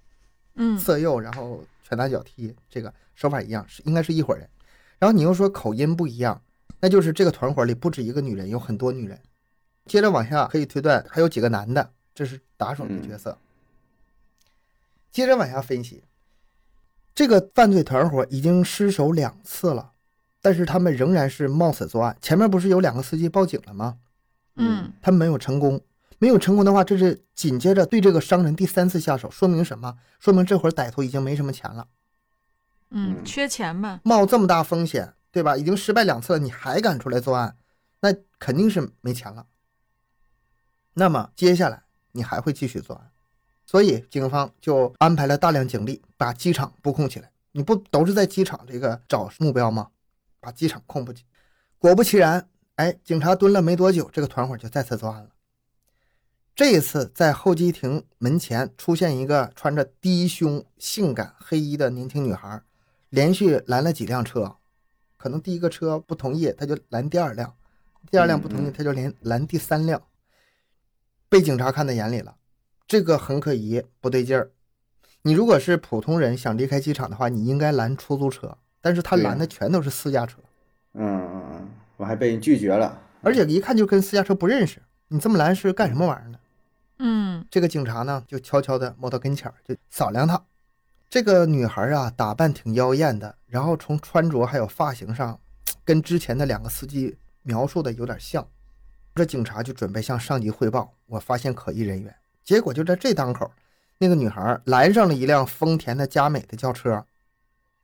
[0.57, 4.47] 嗯色诱，然后拳打脚踢，这个手法一样，是应该是一伙人。
[4.99, 6.43] 然后你又说口音不一样，
[6.81, 9.19] 那就是这个团伙里不止一个女人，有很多女人。
[9.87, 13.39] 接着往下可以推断，还有几个男的，这是打手的角色。
[15.11, 16.05] 接着往下分析，
[17.15, 19.93] 这个犯罪团伙已经失手两次了，
[20.43, 22.15] 但是他们仍然是冒死作案。
[22.21, 23.97] 前面不是有两个司机报警了吗？
[24.57, 25.81] 嗯他没有成功，
[26.19, 29.99] 没有成功的话，这是紧接着对这个商人第三次下手，说明什么？
[30.21, 31.89] 说明这会儿歹徒已经没什么钱了，
[32.91, 34.01] 嗯，嗯缺钱嘛。
[34.05, 35.57] 冒这么大风险，对吧？
[35.57, 37.57] 已经失败两次了，你还敢出来作案，
[38.01, 39.47] 那肯定是没钱了。
[40.95, 43.11] 那么接下来你还会继续作案，
[43.65, 47.31] 所以警方就安排了大量警力，把机场布控起来。
[47.53, 49.89] 你不都是在机场这个找目标吗？
[50.41, 51.25] 把机场控不起。
[51.79, 55.29] 果不其然，哎，警察蹲了没多久，这个团伙就再次作案了。
[56.55, 62.63] 这一次在候机亭门前出现一个穿着低胸、性感黑衣的年轻女孩，
[63.09, 64.57] 连续拦了几辆车，
[65.17, 67.51] 可能第一个车不同意，他就拦第二辆；
[68.11, 70.03] 第二辆不同意，他就连拦第三辆。
[71.29, 72.37] 被警察看在眼里了，
[72.87, 74.51] 这个很可疑，不对劲儿。
[75.23, 80.39] 你如果是普通人想离开机场的话，你应该拦出租车，但是他拦的全都是私家车，
[80.93, 81.62] 嗯嗯嗯，
[82.03, 84.83] 我还被人拒绝了，而且一看就跟私家车不认识。
[85.07, 86.39] 你这么拦是干什么玩意儿呢？
[86.99, 90.43] 嗯这个警察呢，就悄悄地摸到跟前儿，就扫量他。
[91.09, 95.39] 这个女孩啊，打扮挺妖艳的，然后从穿着还有发型上，
[95.85, 98.45] 跟之前的两个司机描述的有点像。
[99.15, 102.13] 这警察就准备向上级汇报，我发现可疑人员。
[102.43, 103.49] 结果就在这当口，
[103.99, 107.07] 那个女孩拦上了一辆丰田的佳美的轿车，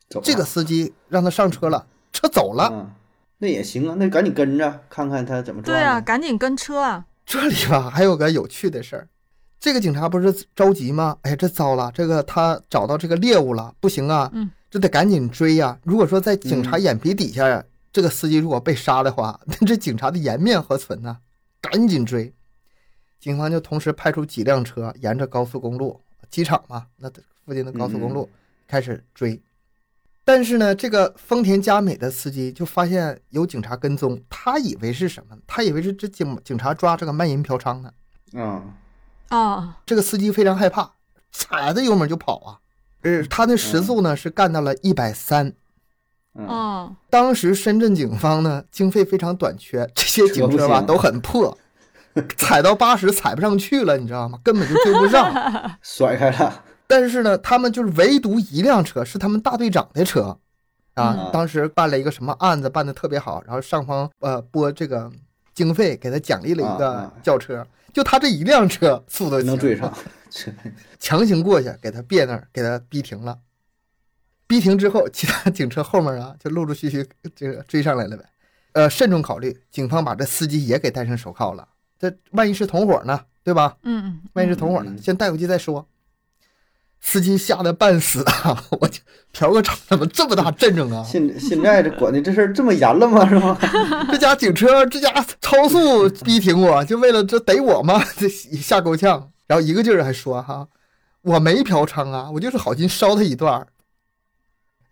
[0.09, 2.68] 走这个司机让她上车了，车走了。
[2.72, 2.90] 嗯，
[3.38, 5.74] 那也行啊，那赶紧跟着看看他怎么抓。
[5.74, 7.07] 对啊，赶紧跟车啊。
[7.24, 9.09] 这里吧还有个有趣的事儿，
[9.61, 11.18] 这个警察不是着急吗？
[11.22, 21.18] 哎，这糟了，这个他找到这个猎物了，不行啊，嗯，这得赶紧追呀、如果说在警察眼皮底下呀，这个司机如果被杀的话， 那这警察的颜面何存呢？
[21.61, 22.33] 赶紧追！
[23.20, 27.11] 警方就同时派出几辆车，沿着高速公路，机场嘛，那
[27.44, 28.29] 附近的高速公路
[28.66, 29.40] 开始追。
[30.28, 35.34] 但是呢，这个丰田佳美的司机就发现有警察跟踪，他以为是什么？
[35.46, 37.90] 他以为是这警警察抓这个卖淫嫖娼呢。
[38.34, 38.74] 嗯
[39.30, 40.92] 啊，这个司机非常害怕，
[41.32, 42.58] 踩着油门就跑啊。
[43.04, 45.54] 呃，他的时速呢是干到了一百三。
[46.34, 51.56] 嗯哦，当时深圳警方呢经费非常短缺，这些警车吧都很破，
[52.36, 54.38] 踩到八十踩不上去了，你知道吗？
[54.44, 55.32] 根本就追不上。
[55.80, 60.37] 甩开了，但是呢，他们就是唯独一辆车是他们大队长的车，
[60.94, 65.12] 啊嗯，当时办了一个什么案子，办的特别好，然后上方呃拨这个
[65.55, 69.92] 经费给他奖励了一个轿车，就他这一辆车速度能追上，
[70.31, 70.51] 这
[70.98, 73.38] 强行过去给他别那儿，给他逼停了。
[74.46, 78.24] 逼停之后，其他警车后面啊就陆陆续续这个追上来了呗。
[78.72, 81.68] 呃，慎重考虑，警方把这司机也给戴上手铐了。
[81.98, 83.77] 这万一是同伙呢，对吧？
[83.83, 85.87] 嗯嗯，万一是同伙呢，嗯先带回去再说。
[87.00, 88.64] 司机吓得半死啊！
[88.80, 89.00] 我去，
[89.32, 91.02] 嫖个娼怎么这么大阵仗啊？
[91.04, 93.26] 现现在这管的这事儿这么严了吗？
[93.28, 93.56] 是吗？
[94.11, 98.02] 这家警车，这家超速逼停我，就为了这逮我吗？
[98.18, 99.30] 这吓够呛。
[99.46, 100.68] 然后一个劲儿还说哈，
[101.22, 103.68] 我没嫖娼啊，我就是好心捎他一段儿。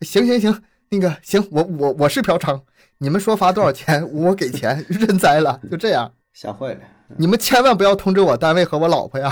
[0.00, 2.60] 行行行，那个行，我我我是嫖娼，
[2.98, 6.12] 你们说罚多少钱，我给钱，认栽了，就这样。
[6.32, 6.80] 吓坏了。
[7.18, 9.30] 你们千万不要通知我单位和我老婆呀，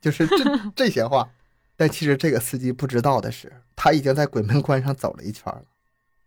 [0.00, 0.36] 就是这
[0.74, 1.28] 这些话。
[1.76, 5.62] 但其实这个司机不知道的是，他已经在鬼门关上走了一圈了。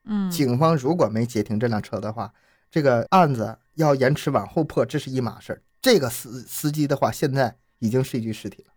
[0.06, 2.34] 嗯，警方如果没截停这辆车的话，
[2.72, 5.62] 这个案子要延迟往后破，这是一码事儿。
[5.82, 8.74] 这个司司机的话，现在已经是一具尸体了。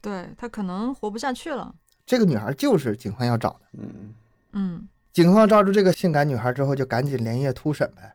[0.00, 1.74] 对他可能活不下去了。
[2.04, 3.60] 这个女孩就是警方要找的。
[3.72, 4.14] 嗯，
[4.52, 8.12] 嗯警方抓住这个性感女孩之后，就赶紧连夜突审呗。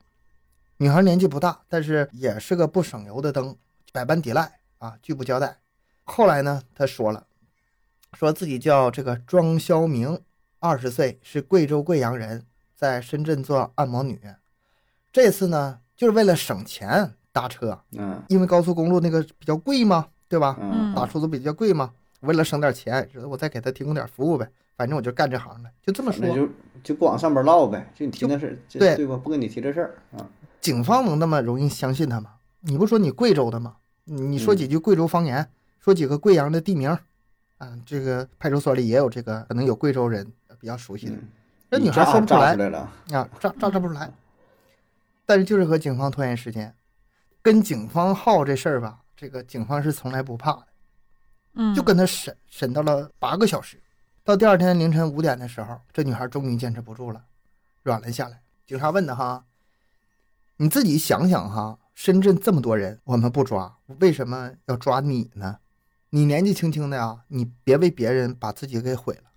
[0.77, 3.55] 女孩年纪不大，但是也是个不省油的灯，
[3.91, 5.57] 百般抵赖啊，拒不交代。
[6.03, 7.27] 后来呢，她说了，
[8.17, 10.19] 说自己叫这个庄肖明，
[10.59, 12.43] 二十岁，是贵州贵阳人，
[12.75, 14.19] 在深圳做按摩女。
[15.11, 20.57] 这次呢，就是为了省钱搭车，嗯因为高速公路那个比较贵嘛，对吧？
[20.59, 26.25] 嗯打出租比较贵嘛，为了省点钱，我再给他提供点服务呗，反正我就干这行的，就这么说。
[26.25, 26.47] 那就
[26.83, 29.17] 就不往上边唠呗，就你提那事儿，对对吧？
[29.17, 30.29] 不跟你提这事儿啊。
[30.59, 32.31] 警方能那么容易相信他吗？
[32.59, 33.77] 你不说你贵州的吗？
[34.03, 36.97] 你你说几句贵州方言，说几个贵阳的地名，
[37.61, 40.25] 啊，这个派出所里也有这个，可能有贵州人
[40.59, 41.13] 比较熟悉的。
[41.13, 41.29] 嗯，
[41.69, 42.79] 这女孩说不出来炸出来了，
[43.11, 44.11] 啊，炸炸炸不出来。
[45.27, 46.73] 但是就是和警方拖延时间，
[47.43, 50.67] 跟警方耗这事儿吧，这个警方是从来不怕的，
[51.53, 53.79] 嗯，就跟他审审到了八个小时。
[54.23, 57.23] 到第二天凌晨五点的时候，这女孩终于坚持不住了，
[57.83, 58.41] 软了下来。
[58.65, 59.45] 警察问她哈，
[60.57, 65.59] 你自己想想哈，深圳这么多人，我们不抓，为什么要抓你呢？
[66.13, 69.31] 你年纪轻轻的呀，你别为别人把自己给毁了。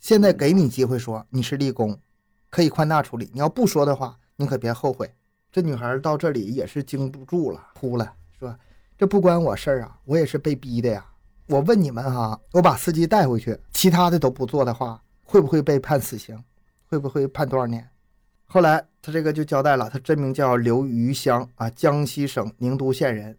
[0.00, 2.00] 现在给你机会说你是立功，
[2.48, 3.30] 可以宽大处理。
[3.34, 5.14] 你要不说的话，你可别后悔。
[5.52, 8.58] 这女孩到这里也是经不住了，哭了，说
[8.96, 11.04] 这不关我事儿啊，我也是被逼的呀。
[11.46, 16.42] 我问你们哈，我把司机带回去，其他的都不做的话，会不会被判死刑？
[16.86, 17.86] 会不会判多少年？
[18.46, 23.36] 后来他这个就交代了，他真名叫刘余香啊，江西省宁都县人。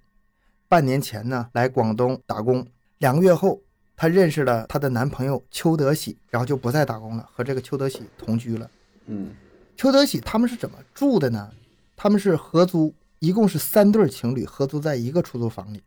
[0.70, 2.66] 半年前呢，来广东打工，
[2.98, 3.62] 两个月后，
[3.96, 8.70] 她认识了她的男朋友邱德喜，然后就不再打工了，和这个邱德喜同居了。
[9.06, 9.30] 嗯
[9.78, 11.52] 邱德喜他们是怎么住的呢？
[11.96, 15.82] 他们是合租，一共是三对情侣合租在一个出租房里。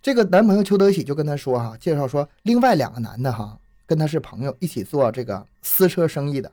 [0.00, 6.50] 这个男朋友邱德喜就跟他说哈，介绍说另外两个男的哈跟他是朋友，一起做这个私车生意的，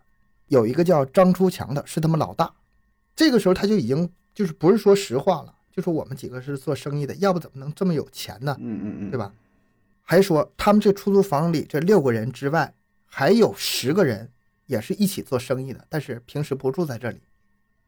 [0.47, 2.54] 有一个叫张初强的，是他们老大。
[3.15, 8.56] 这个时候他就已经就是不是说实话了，就说我们几个是做生意的，要不怎么能这么有钱呢？
[8.62, 9.18] 嗯嗯嗯，对？
[9.18, 9.34] 吧？
[10.04, 12.74] 还说他们这出租房里这六个人之外，
[13.06, 14.32] 还有十个人
[14.68, 17.20] 也是一起做生意的，但是平时不住在这里。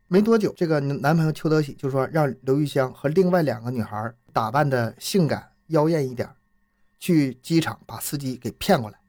[0.10, 6.30] 没多久，这个男朋友邱德喜就说让刘玉香和另外两个女孩打扮的性感妖艳一点，
[7.00, 9.00] 去机场把司机给骗过来。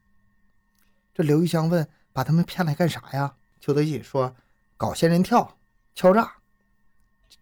[1.13, 4.33] 这刘玉香问：“把他们骗来干啥呀？”邱德喜说
[4.77, 5.57] ：“搞仙人跳、
[5.95, 6.31] 敲诈，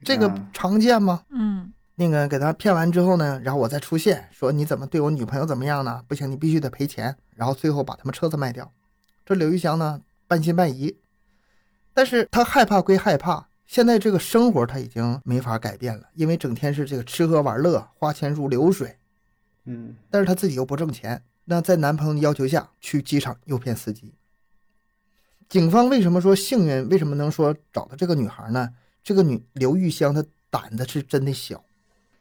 [0.03, 6.03] 这个啊常见吗？”嗯那个给他骗完之后呢，然后我再出现说你怎么对我女朋友怎么样呢？
[6.07, 7.17] 不行，你必须得赔钱。
[7.36, 8.71] 然后最后把他们车子卖掉。
[9.25, 10.95] 这刘玉祥呢半信半疑，
[11.95, 18.97] 但是他害怕归害怕，现在这个生活他已经没法改变了，因为整天是这个吃喝玩乐，花钱如流水。
[19.65, 24.13] 嗯但是他自己又不挣钱，那在男朋友的要求下去机场诱骗司机。
[25.49, 26.88] 警方为什么说幸运？
[26.89, 28.69] 为什么能说找到这个女孩呢？
[29.08, 31.63] 这个女刘玉香她胆子是真的小，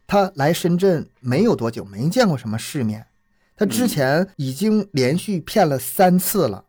[0.07, 3.09] 她来深圳没有多久，没见过什么世面。
[3.57, 6.66] 她之前已经连续骗了三次了，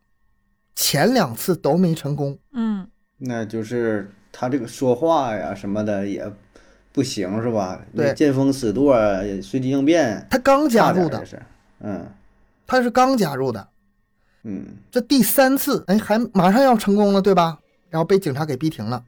[0.75, 2.39] 前两次都没成功。
[2.53, 6.27] 嗯那就是她这个说话呀什么的也
[6.91, 7.79] 不行是吧？
[7.95, 8.95] 对见风使舵，
[9.43, 11.23] 随机应变，她刚加入的
[11.81, 12.11] 嗯
[12.65, 13.67] 她是刚加入的，
[14.41, 17.59] 嗯这第三次，哎，还马上要成功了，对吧？
[17.91, 19.05] 然后被警察给逼停了。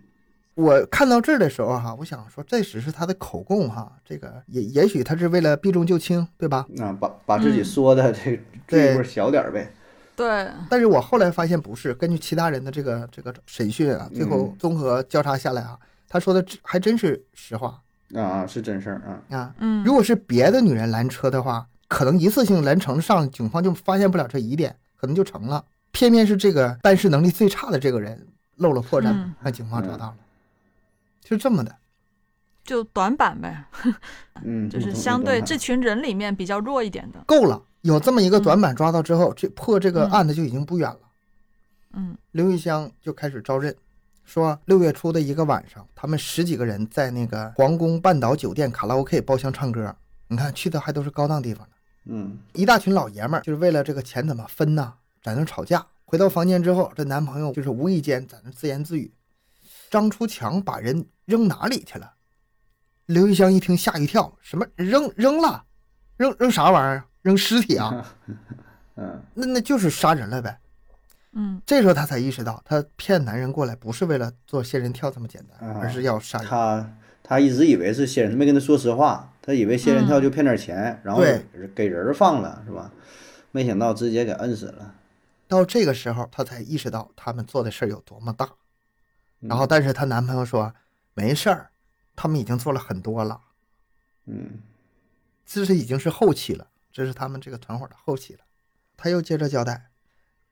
[0.60, 6.66] 我看到这儿的时候哈，我想说这只是他的口供哈，这个也也许他是为了避重就轻，对吧？
[6.76, 9.72] 那把把自己嗯说的这罪过小点儿呗，
[10.18, 17.82] 对，但是我后来发现不是，根据其他人的这个这个审讯啊，最后嗯综合交叉下来啊，他说的这还真是实话
[18.14, 19.38] 啊啊，是真事儿啊。
[19.38, 19.56] 啊。
[19.60, 25.64] 嗯，如果是别的女人拦车的话，可能一次性拦成上，警方就发现不了这疑点，可能就成了。
[25.94, 30.16] 偏偏是这个办事能力最差的这个人露了破绽嗯，让警方抓到了，
[31.30, 31.76] 是这么的。
[32.64, 33.66] 就短板呗，
[34.44, 37.20] 嗯， 就是嗯相对嗯这群人里面比较弱一点的。
[37.26, 41.00] 够了，有这么一个嗯短板抓到之后，这破这个嗯案子就已经不远了。
[41.94, 43.76] 嗯刘玉香就开始招认，
[44.24, 49.96] 说六月初的一个晚上，他们十几个人在那个皇宫半岛酒店卡拉 OK 包厢唱歌。
[50.28, 51.74] 你看去的还都是高档地方呢，
[52.06, 55.84] 嗯一大群老爷们儿就是为了这个钱怎么分呐，在那吵架。
[56.06, 59.12] 回到房间之后，这男朋友就是无意间在那自言自语
[59.90, 62.14] ：“张出强把人扔哪里去了？”
[63.08, 65.64] 刘玉香一听吓一跳，什么扔扔了？
[66.18, 67.04] 扔扔啥玩意儿？
[67.22, 68.06] 扔尸体啊？
[68.96, 70.60] 嗯那那就是杀人了呗。
[71.32, 76.48] 嗯这时候他才意识到，他骗男人过来不是为了做仙人跳这么简单，啊而是要杀人。
[76.48, 81.24] 他他一直以为是仙人，没跟他说实话，他以为仙人跳就骗点钱，然后
[81.74, 82.92] 给人放了是吧？
[83.52, 84.94] 没想到直接给摁死了。
[85.48, 88.50] 到这个时候，他才意识到他们做的事儿有多么大。
[89.42, 90.74] 嗯然后，但是她男朋友说
[91.14, 91.72] 没事儿，
[92.16, 93.42] 他们已经做了很多了，
[94.26, 94.62] 嗯
[95.46, 98.40] 这是已经是后期了，这是他们这个团伙的后期了。
[98.96, 99.90] 他又接着交代，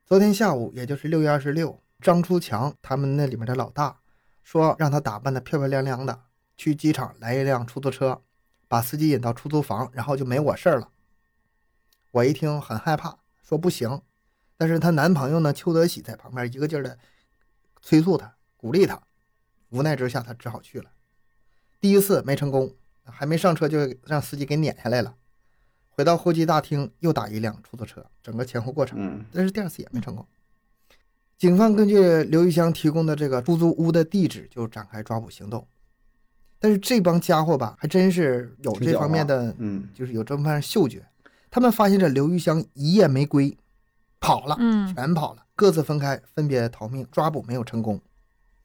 [0.05, 3.99] 昨天下午，也就是六月二十六，张出强他们那里面的老大
[4.41, 6.21] 说让他打扮的漂漂亮亮的，
[6.55, 8.23] 去机场来一辆出租车，
[8.69, 10.89] 把司机引到出租房，然后就没我事儿了。
[12.11, 14.01] 我一听很害怕，说不行。
[14.55, 16.97] 但是她男朋友呢，邱德喜在旁边一个劲儿的
[17.81, 18.99] 催促她、鼓励他。
[19.69, 20.89] 无奈之下，他只好去了。
[21.79, 25.15] 第一次没成功，还没上车就让司机给撵下来了。
[25.89, 28.97] 回到候机大厅，又打一辆出租车，整个前后过程。
[28.99, 30.25] 嗯但是第二次也没成功。
[31.37, 35.67] 警方根据刘玉香提供的这个出租屋的地址，就展开抓捕行动。
[36.59, 41.05] 但是这帮家伙吧，还真是有这方面的嗯就是有这方面的嗅觉。
[41.51, 43.55] 他们发现这刘玉香一夜没归，
[44.19, 48.01] 跑了，嗯全跑了，各自分开，分别逃命，抓捕没有成功。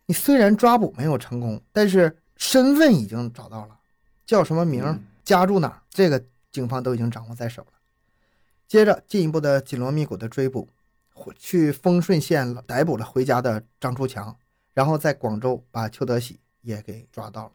[0.07, 3.79] 你虽然抓捕没有成功，但是身份已经找到了，
[4.27, 7.73] 叫什么名嗯，家住哪，这个警方都已经掌握在手了。
[8.67, 10.69] 接着进一步的紧锣密鼓的追捕，
[11.15, 14.37] 回去丰顺县逮捕了回家的张初强，
[14.75, 17.53] 然后在广州把邱德喜也给抓到了。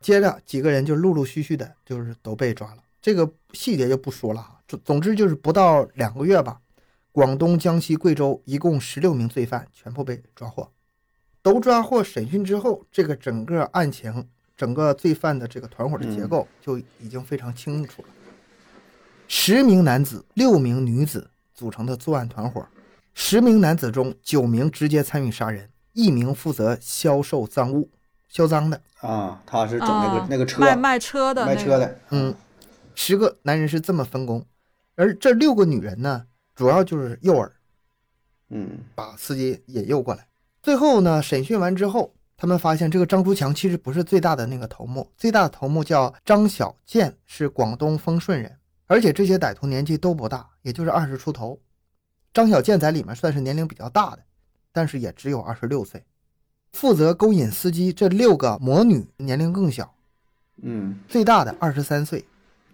[0.00, 2.82] 接着几个人就陆陆续续的，就是都被抓了。
[3.00, 6.60] 这个细节就不说了哈，总总之就是不到两个月吧，
[7.12, 10.72] 广东、江西、贵州一共十六名罪犯全部被抓获。
[11.46, 18.08] 都抓获审讯之后，这个整个案情、整个罪犯的这个团伙的结构就已经非常清楚了。
[19.28, 22.66] 十名男子、六名女子组成的作案团伙，
[23.14, 27.88] 十名男子中九名直接参与杀人，一名负责销售赃物，
[28.28, 28.82] 销赃的。
[29.00, 32.34] 啊，他是整那个、啊那个车卖卖车的那个卖车的，嗯，
[32.96, 34.44] 十个男人是这么分工，
[34.96, 37.52] 而这六个女人呢，主要就是诱饵，
[38.48, 40.26] 嗯把司机引诱过来。
[40.66, 51.60] 最后呢，审讯完之后，他们发现这个张竹强其实不是最大的那个头目，最大的头目叫张小建，是广东丰顺人，而且这些歹徒年纪都不大，也就是二十出头。
[52.34, 54.24] 张小建在里面算是年龄比较大的，
[54.72, 56.02] 但是也只有二十六岁。
[56.72, 59.94] 负责勾引司机这六个魔女年龄更小，
[60.60, 62.24] 嗯最大的二十三岁，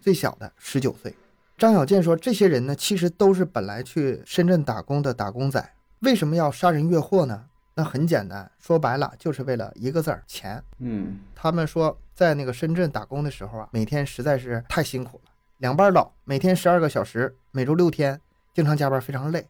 [0.00, 1.14] 最小的十九岁。
[1.58, 7.44] 张小建说，这些人呢，其实都是本来去深圳打工的打工仔，为什么要杀人越货呢？
[7.74, 10.62] 那很简单，说白了就是为了一个字儿钱。
[10.78, 18.20] 嗯他们说，在那个深圳打工的时候啊，每天实在是太辛苦了，两班倒，每天十二个小时，每周六天，
[18.54, 19.48] 经常加班，非常累。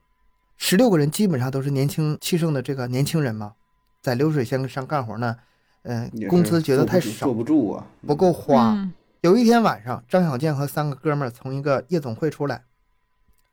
[0.56, 3.54] 十六个人基本上都是年轻气盛的这个年轻人嘛，
[4.00, 5.36] 在流水线上干活呢，
[5.82, 8.72] 嗯、工资觉得太少坐不住啊，不够花。
[8.74, 12.64] 嗯有一天晚上，张小建和三个哥们儿从一个夜总会出来，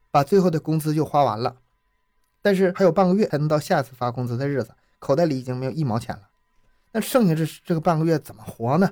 [0.09, 1.57] 把最后的工资就花完了，
[2.41, 6.23] 但是还有半个月才能到下次发工资的日子，口袋里已经没有一毛钱了。
[6.91, 8.89] 那剩下这这个半个月怎么活呢？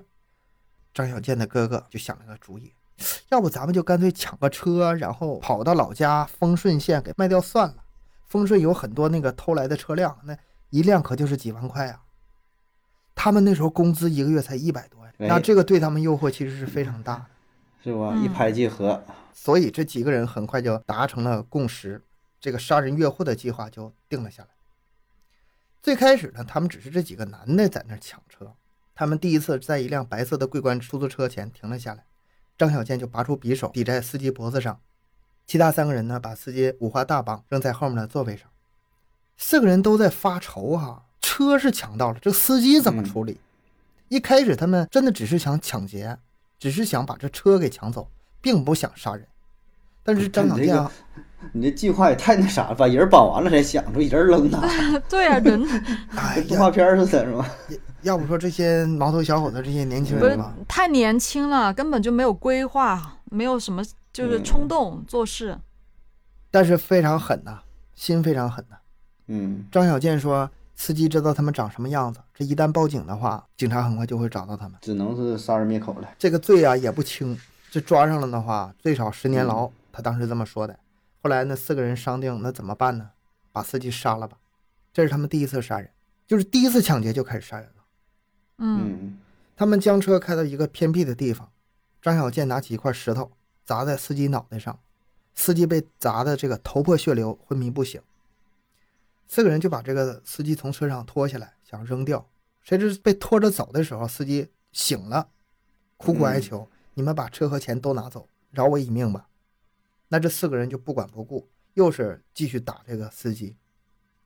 [0.94, 2.74] 张小建的哥哥就想了个主意，
[3.30, 7.76] 要不咱们就干脆抢个车，然后跑到老家丰顺县给卖掉算了。
[8.28, 10.38] 丰顺有很多那个偷来的车辆，那
[10.70, 12.02] 一辆可就是几万块啊。
[13.16, 17.26] 他们那时候工资一个月才一百多那这个对他们诱惑其实是非常大的。
[17.84, 18.12] 是吧？
[18.14, 19.02] 嗯一拍即合，
[19.34, 22.02] 所以这几个人很快就达成了共识，
[22.40, 24.50] 这个杀人越货的计划就定了下来。
[25.82, 28.54] 最开始呢，他们只是这几个男的在那抢车，
[28.94, 32.04] 他们第一次在一辆白色的桂冠出租车前停了下来，
[32.58, 34.82] 张小健就拔出匕首抵在司机脖子上，
[35.46, 38.50] 其他三个人呢把司机五花大绑扔在后面的座位上，
[39.38, 43.40] 四个人都在发愁哈、车是抢到了，这司机怎么处理？
[44.10, 46.18] 一开始他们真的只是想抢劫，
[46.60, 48.10] 只是想把这车给抢走，
[48.42, 49.26] 并不想杀人。
[50.04, 50.92] 但是张小健啊，
[51.54, 54.62] 你这计划也太那啥了，把人绑完了才想出一人扔他，
[55.10, 55.62] 对啊，人
[56.48, 57.50] 动，画片似的，是吧？
[58.04, 63.84] 要不说这些毛头小伙子，这些年轻不是人吧，太年轻了，根本就没有规划，没有什么
[64.14, 65.58] 就是嗯冲动做事。
[66.50, 67.60] 但是非常狠呐、
[67.94, 68.78] 心非常狠呐、
[69.28, 74.78] 嗯张小健说，司机知道他们长什么样子，这一旦报警的话，警察很快就会找到他们。
[74.82, 76.08] 只能是杀人灭口了。
[76.18, 77.38] 这个罪啊也不轻，
[77.70, 79.70] 这抓上了的话，最少十年牢。
[79.92, 80.78] 他当时这么说的。
[81.28, 83.12] 后来那四个人商定，那怎么办呢？
[83.52, 84.38] 把司机杀了吧。
[84.94, 85.92] 这是他们第一次杀人，
[86.26, 87.84] 就是第一次抢劫就开始杀人了。
[88.60, 89.18] 嗯嗯
[89.54, 91.52] 他们将车开到一个偏僻的地方，
[92.02, 93.30] 张小健拿起一块石头
[93.66, 94.80] 砸在司机脑袋上，
[95.36, 98.02] 司机被砸的这个头破血流，昏迷不醒。
[99.28, 102.26] 四个人就把这个司机从车上拖下来，想扔掉，
[102.64, 105.28] 谁知被拖着走的时候，司机醒了，
[105.98, 109.28] 苦苦哀求：“你们把车和钱都拿走，饶我一命吧。”
[110.10, 113.56] 那这四个人就不管不顾，又是继续打这个司机。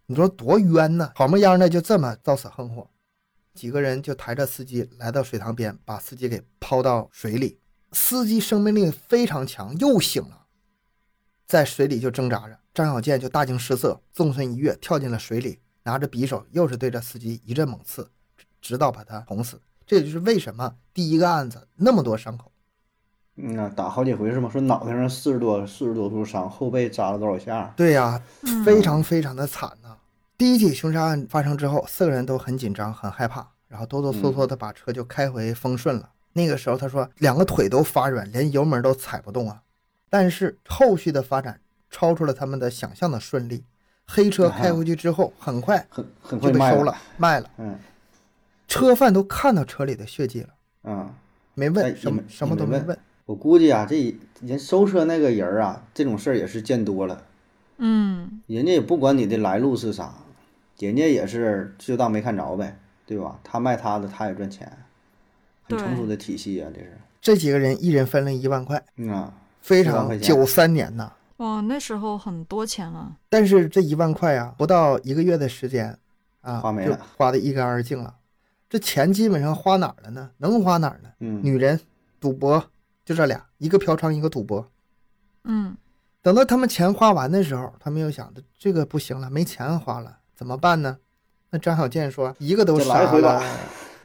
[0.05, 1.11] 你说多冤呐！
[1.15, 2.89] 好么样的就这么遭此横祸。
[3.53, 7.59] 几个人就抬着司机来到水塘边，把司机给抛到水里。
[7.93, 10.45] 司机生命力非常强，又醒了，
[11.45, 12.59] 在水里就挣扎着。
[12.73, 18.09] 张小健就大惊失色，纵身一跃跳进了水里，拿着匕首又是对着司机一阵猛刺，
[18.61, 19.61] 直到把他捅死。
[19.85, 22.50] 这也就是为什么第一个案子那么多伤口。
[23.37, 24.49] 嗯呐，打好几回是吗？
[24.51, 27.73] 说脑袋上四十多四十多处伤，后背扎了多少下？
[27.75, 29.95] 对呀、嗯非常非常的惨呐、
[30.37, 36.09] 第一起凶杀案发生之后，四个人都很紧张、很害怕，然后哆哆嗦嗦的把车就开回丰顺了。
[36.33, 39.61] 那个时候他说两个腿都发软，连油门都踩不动啊。
[40.09, 41.59] 但是后续的发展
[41.89, 43.63] 超出了他们的想象的顺利。
[44.07, 47.49] 黑车开回去之后，很快很很快就被收了，卖了。
[47.57, 47.79] 嗯
[48.67, 51.13] 车贩都看到车里的血迹了，啊，
[51.53, 52.97] 没哎问什么什么都没问。
[53.31, 57.23] 我估计啊，这人收车那个人儿啊，这种事儿也是见多了，
[57.77, 60.13] 嗯，人家也不管你的来路是啥，
[60.77, 63.39] 人家也是就当没看着呗，对吧？
[63.41, 64.69] 他卖他的，他也赚钱，
[65.63, 66.97] 很成熟的体系啊，这是。
[67.21, 71.13] 这几个人一人分了一万块，嗯啊，非10万块钱常九三年呐。
[71.37, 73.15] 哇，那时候很多钱了。
[73.29, 75.97] 但是这一万块啊，不到一个月的时间，
[76.41, 78.13] 啊，花没了花的一干二净了。
[78.69, 80.31] 这钱基本上花哪儿了呢？
[80.39, 81.09] 能花哪儿呢？
[81.19, 81.79] 嗯，女人、
[82.19, 82.61] 赌博，
[83.11, 84.65] 就这俩，一个嫖娼，一个赌博。
[85.43, 85.75] 嗯
[86.21, 90.97] 等到他们钱花完的时候，他们又想着这个不行了，没钱花了，怎么办呢？
[91.49, 93.43] 那张小健说，一个都杀了，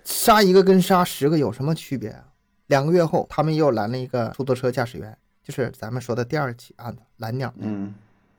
[0.02, 2.24] 杀一个跟杀十个有什么区别啊？
[2.66, 7.94] 两个月后，他们又拦了一个出租车驾驶员，就是咱们说的第二起案子蓝鸟那个嗯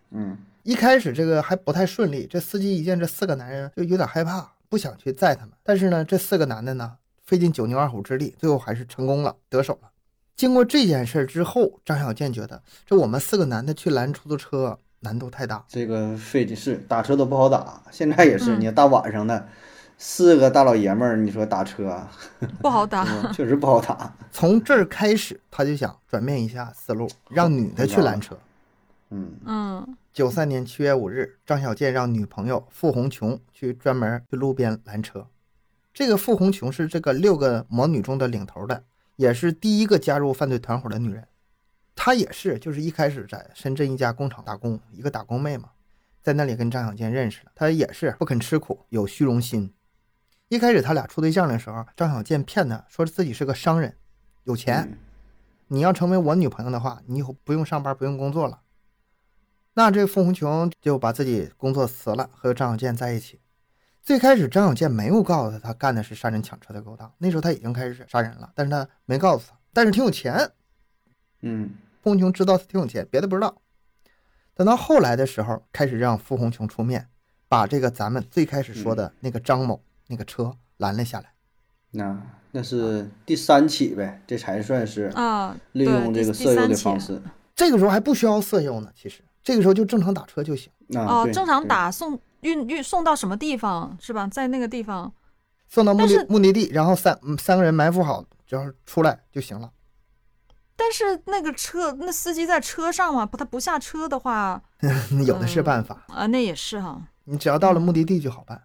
[0.09, 5.53] 嗯一开始这个还不太顺利，这司机一见这四个男人就有点害怕，不想去载他们。
[5.63, 9.89] 但是呢，这四个男的呢，费尽九牛二虎之力，最后还是成功了，得手了。
[10.37, 19.49] 经过这件事之后，张小健觉得这我们四个男的去拦出租车难度太大，这个费劲是打车都不好打，现在也是，嗯你大晚上的，
[19.97, 22.11] 四个大老爷们儿，你说打车啊，
[22.61, 23.03] 不好打。
[23.33, 24.15] 确实不好打。
[24.31, 28.37] 从这儿开始，他就想转变一下思路，让女的去拦车。
[29.09, 35.25] 嗯嗯九三年七月五日，张小健让女朋友付红琼去专门去路边拦车。
[35.93, 38.83] 这个付红琼是这个六个魔女中的领头的，
[39.17, 41.27] 也是第一个加入犯罪团伙的女人。
[41.93, 45.71] 她也是，就是一开始在深圳一家工厂打工，一个打工妹嘛，
[46.23, 47.51] 在那里跟张小健认识了。
[47.53, 49.73] 她也是不肯吃苦，有虚荣心。
[50.47, 53.93] 一开始他俩处对象的时候，张小健骗她说自己是个商人，
[54.45, 54.87] 有钱。
[54.89, 54.97] 嗯
[55.69, 58.61] 你要成为我女朋友的话，你以后不用上班，不用工作了。
[59.73, 63.41] 那这付红琼就把自己工作辞了，和张小健在一起。
[64.07, 67.11] 最开始张小健没有告诉他，他干的是杀人抢车的勾当。
[67.17, 70.49] 那时候他已经开始杀人了，但是他没告诉他，但是挺有钱。
[71.41, 73.53] 嗯付红琼知道他挺有钱，别的不知道。
[74.55, 77.09] 等到后来的时候，开始让付红琼出面，
[77.49, 81.33] 把这个咱们最开始说的那个张某那个车拦了下来。
[81.91, 82.17] 那
[82.51, 87.21] 那是第三起呗，这才算是啊，利用这个色诱的方式。
[87.53, 90.71] 这个时候还不需要色诱呢，其实这个时候就正常打车就行。
[90.95, 94.27] 啊，哦，正常打送运运送到什么地方是吧？
[94.27, 95.11] 在那个地方，
[95.67, 99.71] 送到目的目的地，然后三嗯三个人埋伏好，只要出来就行了。
[100.75, 104.61] 但是那个车那司机在车上嘛，不他不下车的话，
[105.25, 107.01] 有的是办法，啊，那也是哈。
[107.25, 108.61] 你只要到了目的地就好办。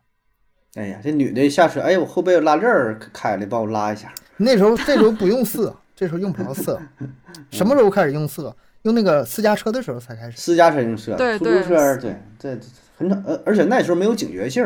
[0.74, 4.12] 哎呀，这女的下车，哎，我后背有拉链儿开了，帮我拉一下。
[4.36, 6.80] 那时候这时候不用 色，这时候用不着色。
[7.50, 8.54] 什么时候开始用色？
[8.82, 10.36] 用那个私家车的时候才开始。
[10.36, 12.66] 私家车用车，出租对对车对，这这
[12.96, 14.64] 很少，呃，而且那时候没有警觉性，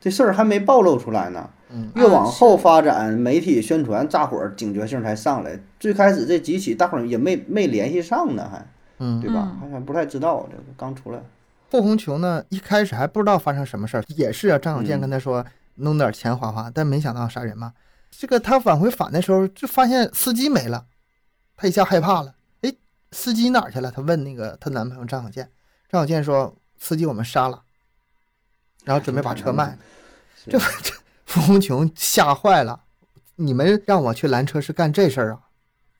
[0.00, 1.50] 这事儿还没暴露出来呢。
[1.68, 5.58] 嗯越往后发展，媒体宣传，大伙儿警觉性才上来。
[5.80, 8.64] 最开始这几起，大伙儿也没没联系上呢，还
[8.98, 9.50] 嗯，对吧？
[9.52, 11.18] 嗯还还不太知道这个刚出来。
[11.68, 15.44] 傅红琼呢，一开始还不知道发生什么事儿，也是啊，张小健嗯跟他说
[15.74, 17.72] 弄点钱花花，但没想到杀人嘛。
[18.12, 20.84] 这个他往回返的时候，就发现司机没了，
[21.56, 22.35] 他一下害怕了。
[23.10, 23.90] 哎，司机哪儿去了？
[23.90, 25.50] 他问那个她男朋友张小健，
[25.88, 27.62] 张小健说司机我们杀了，
[28.84, 29.78] 然后准备把车卖了。
[30.46, 30.94] 这这
[31.24, 32.84] 傅红琼吓坏了，
[33.36, 35.40] 你们让我去拦车是干这事儿啊？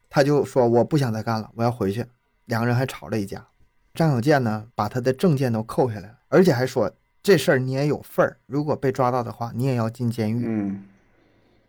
[0.09, 2.07] 他就说我不想再干了，我要回去。
[2.45, 3.47] 两个人还吵了一架。
[3.93, 6.93] 张小健呢，把他的证件都扣下来了，而且还说
[7.23, 10.45] 这事儿你也有份儿，如果被抓到的话，你也要进监狱。
[10.47, 10.85] 嗯，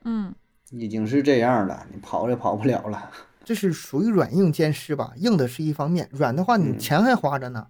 [0.04, 0.36] 嗯
[0.70, 3.12] 已经是这样了，你跑也跑不了了。
[3.48, 5.14] 这是属于软硬兼施吧？
[5.16, 7.68] 硬的是一方面，软的话你嗯钱还花着呢。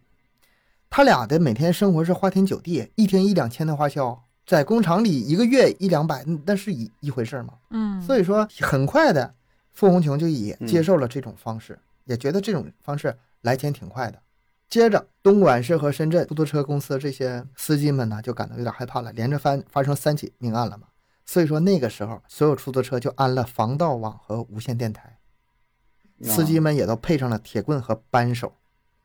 [0.90, 7.54] 他俩的每天生活是花天酒地，一天一两千的花销，在工厂里一个月一两百，那是一一回事儿吗？
[7.70, 9.36] 嗯，所以说，很快的，
[9.72, 14.20] 傅红琼就也嗯接受了这种方式，也觉得这种方式来钱挺快的。
[14.68, 20.88] 接着，东莞市和深圳出租车公司这些司机们呢，就感到有点害怕了，连着翻发生三起命案了嘛。
[21.24, 25.17] 所以说，那个时候所有出租车就安了防盗网和无线电台，
[26.22, 28.54] 司机啊们也都配上了铁棍和扳手，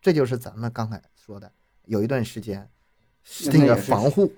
[0.01, 1.51] 这就是咱们刚才说的，
[1.87, 2.69] 有一段时间
[3.47, 4.33] 那个那也是防护，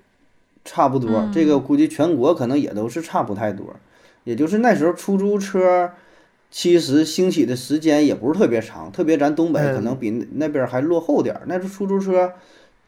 [0.63, 3.75] 差不多，嗯这个估计全国可能也都是差不太多。
[4.23, 5.91] 也就是那时候出租车
[6.49, 11.43] 其实兴起的时间也不是特别长，特别咱东北嗯可能比那那边还落后点儿。
[11.45, 12.33] 那时候出租车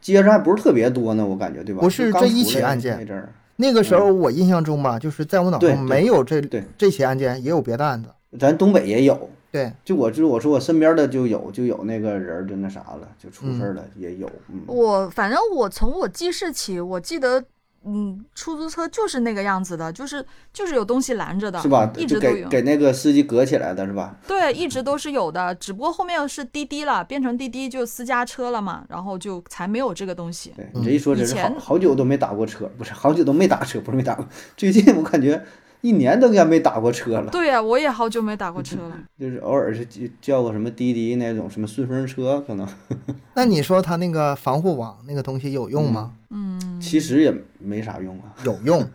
[0.02, 1.82] 接着还不是特别多呢，我感觉对吧？
[1.82, 8.10] 不是这一起案件那阵儿，那个时候我印象中吧，就是在我脑对中没有这对这起案件，也有别的案子。
[8.40, 9.30] 咱东北也有。
[9.52, 14.30] 对，就我就我说我身边的就有就有那个人儿就那啥了，就出事儿了、也有。
[14.50, 17.44] 嗯，我反正我从我记事起，我记得，
[17.86, 21.90] 嗯，出租车就是那个样子的，就是就是有东西拦着的，是吧？
[21.98, 22.50] 一直都有。
[22.50, 24.18] 给给那个司机隔起来的是吧？
[24.28, 30.52] 对，一直都是有的，只不过后面是滴滴了，变成滴滴就私家车了嘛，然后就才没有这个东西。
[30.58, 34.28] 对你这一说，真是好好久都没打过车，不是好久都没打车，不是没打过。
[34.58, 35.42] 最近我感觉
[35.82, 38.98] 一年都应该没打过车了，对呀、我也好久没打过车了。
[39.20, 42.68] 就是偶尔是叫叫个什么滴滴那种什么顺风车，可能
[43.36, 46.14] 那你说他那个防护网那个东西有用吗？
[46.30, 48.34] 嗯，其实也没啥用啊。
[48.44, 48.90] 有用， 啊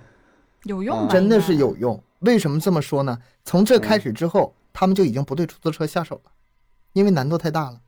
[0.65, 1.09] 有用？
[1.09, 2.01] 真的是有用。
[2.21, 3.19] 为什么这么说呢？
[3.45, 6.31] 从这开始之后，他们就已经不对出租车下手了，
[6.93, 7.81] 因为难度太大了。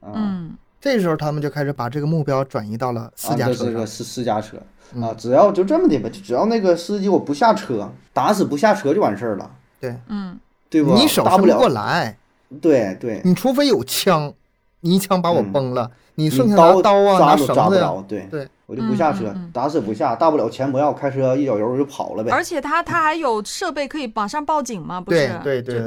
[0.00, 3.66] 啊，嗯，这时候他们就开始把这个目标转移到了私家啊、车上。
[3.66, 4.56] 这个私私家车
[4.94, 5.16] 啊，嗯。
[5.16, 10.94] 只要就这么的吧，就只要那个司机我不下车，打死不下车就完事儿了，对，嗯，对不？
[10.94, 11.56] 你手伸不了。
[11.58, 12.16] 过来，
[12.60, 14.32] 对对，你除非有枪，
[14.80, 15.52] 你一枪把我嗯。
[15.52, 18.26] 崩了，你你剩下刀拿刀啊，拿抓都抓绳子呀，不着，对。
[18.30, 19.50] 对，我就不下车，嗯嗯嗯。
[19.52, 22.30] 打死不下，大不了钱不要，开车一脚油就跑了呗。
[22.30, 25.00] 而且他他还有设备可以马上报警嘛？
[25.00, 25.40] 不对是？
[25.42, 25.80] 对对。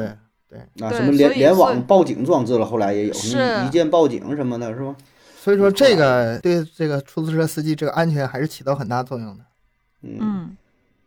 [0.51, 3.65] 对，啊，对什么联联网报警装置了，后来也有什么是。
[3.65, 4.93] 一键报警什么的，是吧？
[5.43, 9.43] 所以说这个对这个出租车司机这个安全还是起到很大作用的。
[10.03, 10.57] 嗯嗯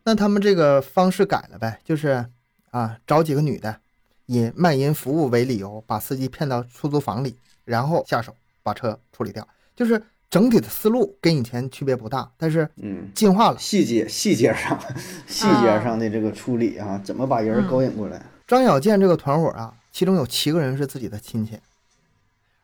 [0.03, 2.25] 那他们这个方式改了呗，就是
[2.71, 3.77] 啊，找几个女的，
[4.25, 9.47] 以卖淫服务为理由，把司机骗到出租房里，然后下手把车处理掉。
[9.73, 13.57] 就是整体的思路跟以前区别不大，但是嗯，进化了。
[13.57, 14.77] 细节细节上
[15.25, 18.21] 细节上的这个处理啊，怎么把人嗯勾引过来？
[18.45, 21.57] 张小健这个团伙啊，其中有七个人是自己的亲戚，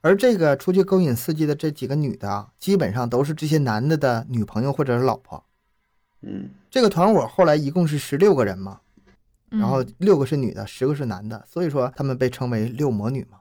[0.01, 5.43] 而这个出去勾引司机的这几个女的啊，基本上都是这些男的的女朋友或者是老婆。
[6.21, 8.81] 嗯这个团伙后来一共是十六个人嘛，
[9.51, 13.39] 嗯，然后六个是女的，十个是男的，所以说他们被称为六魔女嘛。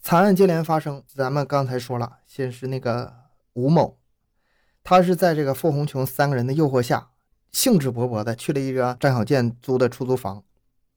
[0.00, 3.12] 惨案接连发生，咱们刚才说了，先是那个
[3.52, 3.98] 吴某，
[4.82, 7.10] 他是在这个傅红琼三个人的诱惑下，
[7.52, 10.42] 兴致勃勃的去了一个张小健租的出租房，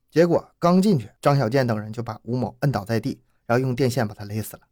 [0.09, 4.63] 结果刚进去，张小健等人就把吴某摁倒在地，然后用电线把他勒死了。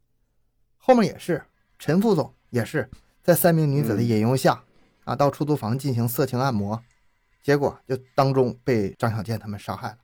[0.84, 1.42] 后面也是，
[1.78, 2.90] 陈副总也是
[3.24, 4.62] 在三名女子的嗯引诱下，
[5.04, 6.82] 啊，到出租房进行色情按摩，
[7.44, 9.98] 结果就当中被张小健他们杀害了。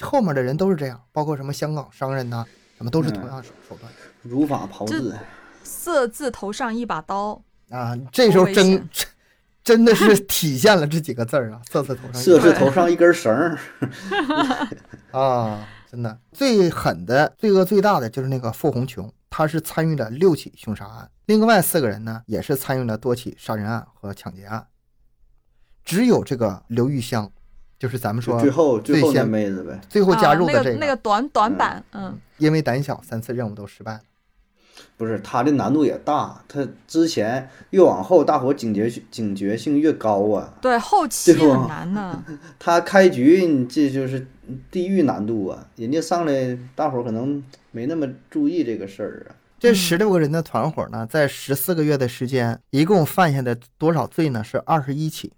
[0.00, 2.44] 后面的人都是这样，包括什么香港商人呐、
[2.76, 3.90] 什么都是同样手手段
[4.22, 5.14] 如法炮制，
[5.62, 7.96] 色字头上一把刀，啊。
[8.10, 9.08] 这时候真真
[9.64, 13.58] 真的是体现了这几个字儿啊，色字头上色字头上一根绳儿。
[15.12, 24.66] 啊，真的最狠的、罪恶最大的就是那个傅红琼，他是参与了六起凶杀案，另外四个人呢也是参与了多起杀人案和抢劫案，
[25.84, 27.30] 只有这个刘玉香，
[27.78, 34.00] 就是咱们说就最后最后那妹子呗，最后加入的啊、那这个那个短短板，嗯因为胆小，三次任务都失败了。
[34.98, 40.52] 不是他的难度也大，他之前越往后，大伙警觉警觉性越高啊。
[40.60, 42.24] 对，后期对吧很难呢。
[42.58, 44.26] 他开局你这就是
[44.70, 49.34] 地狱难度啊，人家上来大伙儿可能没那么注意这个事儿啊。
[49.58, 54.44] 这十六个人的团伙呢，在十四个月的时间，一共犯下的多少罪呢？
[54.44, 55.32] 是二十一起，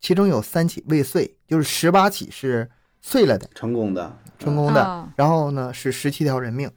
[0.00, 2.70] 其中有三起未遂，就是十八起是
[3.00, 4.82] 碎了的，成功的，成功的。
[4.82, 6.70] 啊然后呢，是十七条人命，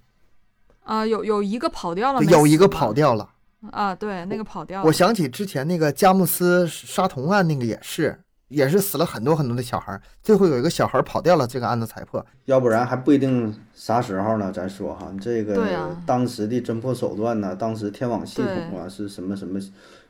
[0.83, 3.33] 啊，有有一个跑掉了有一个跑掉了。
[3.71, 4.87] 啊，对，那个跑掉了。
[4.87, 8.17] 我想起之前那个佳木斯杀童案，那个也是，
[8.49, 12.25] 也是死了很多很多的小孩儿，最后有一个小孩儿跑掉了，这个案子才破。
[12.45, 14.51] 要不然还不一定啥时候呢。
[14.51, 19.59] 咱说哈，这个当时的侦破手段呢，当时天网系统啊是什么什么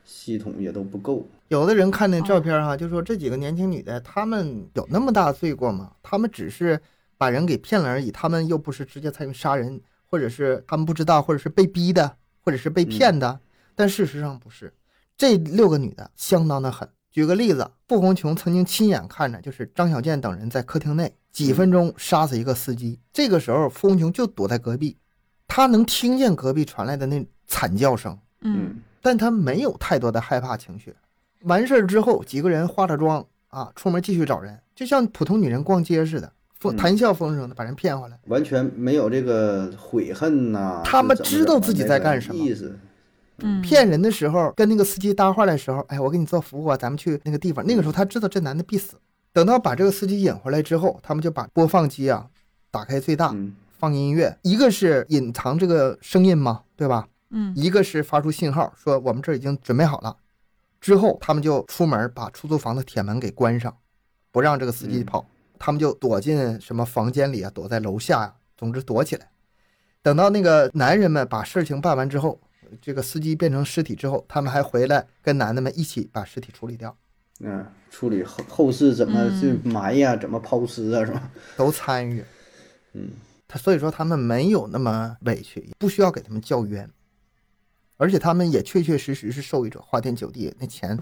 [0.06, 1.28] 系统也都不够。
[1.48, 5.94] 有的人看那照片哈、就说这几个年轻女的，她们有那么大罪过吗？
[6.04, 6.80] 她们只是
[7.18, 13.40] 把人给骗了而已，她们又不是直接参与杀人，或者是她们不知道，或者是被逼的，或者是被骗的。
[13.74, 14.74] 但事实上不是，
[15.18, 16.88] 这六个女的相当的狠。
[17.18, 23.00] 举个例子，傅红琼曾经亲眼看着，就是张小健等人在客厅内几分钟杀死一个司机。
[23.12, 24.96] 这个时候，傅红琼就躲在隔壁，
[25.48, 28.16] 他能听见隔壁传来的那惨叫声。
[28.42, 30.94] 嗯，但他没有太多的害怕情绪。
[31.42, 36.32] 完事儿之后，几个人化着妆啊，出门继续找人，就像普通女人逛街似的，
[36.78, 38.20] 谈笑风生的把人骗回来。
[38.28, 42.78] 完全没有这个悔恨呐、他们知道自己在干什么意思。
[43.40, 47.66] 嗯，骗人的时候，跟那个司机搭话的时候，哎，我给你做服务啊，咱们去那个地方。
[47.66, 49.00] 那个时候他知道这男的必死。
[49.34, 52.28] 等到把这个司机引回来之后，他们就把播放机啊
[52.72, 57.08] 打开最大，嗯放音乐，一个是隐藏这个声音嘛，对吧？
[57.30, 60.18] 嗯一个是发出信号说我们这儿已经准备好了，
[60.82, 63.78] 之后他们就出门把出租房的铁门给关上，
[64.32, 65.26] 不让这个司机嗯跑，
[65.60, 69.30] 他们就躲进什么房间里啊，躲在楼下呀、总之躲起来。
[70.02, 72.40] 等到那个男人们把事情办完之后，
[72.82, 76.96] 这个司机变成尸体之后，他们还回来跟男的们一起把尸体处理掉，
[77.40, 81.32] 嗯，处理后后事怎么嗯去埋呀、怎么抛尸啊，是吧？
[81.56, 82.24] 都参与。
[82.94, 83.12] 嗯，
[83.48, 86.90] 他所以说他们没有那么委屈，不需要给他们叫冤，
[87.98, 90.98] 而且他们也确确实实是受益者，花天酒地，那钱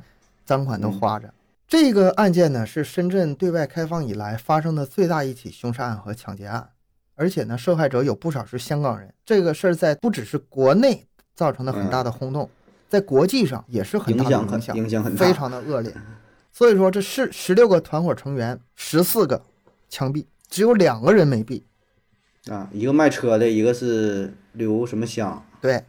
[0.46, 1.34] 赃款都花着。
[1.68, 6.70] 这个案件呢是深圳对外开放以来发生的最大一起凶杀案和抢劫案，
[7.16, 9.12] 而且呢受害者有不少是香港人。
[9.26, 12.50] 这个事儿在不只是国内造成了很大的轰动，
[12.88, 15.94] 在国际上也是很大的影响影响，很大非常的恶劣。
[16.52, 19.44] 所以说这是十六个团伙成员，十四个
[19.90, 21.62] 枪毙，只有两个人没毙。
[22.50, 25.84] 啊，一个卖车的，一个是刘什么香，对，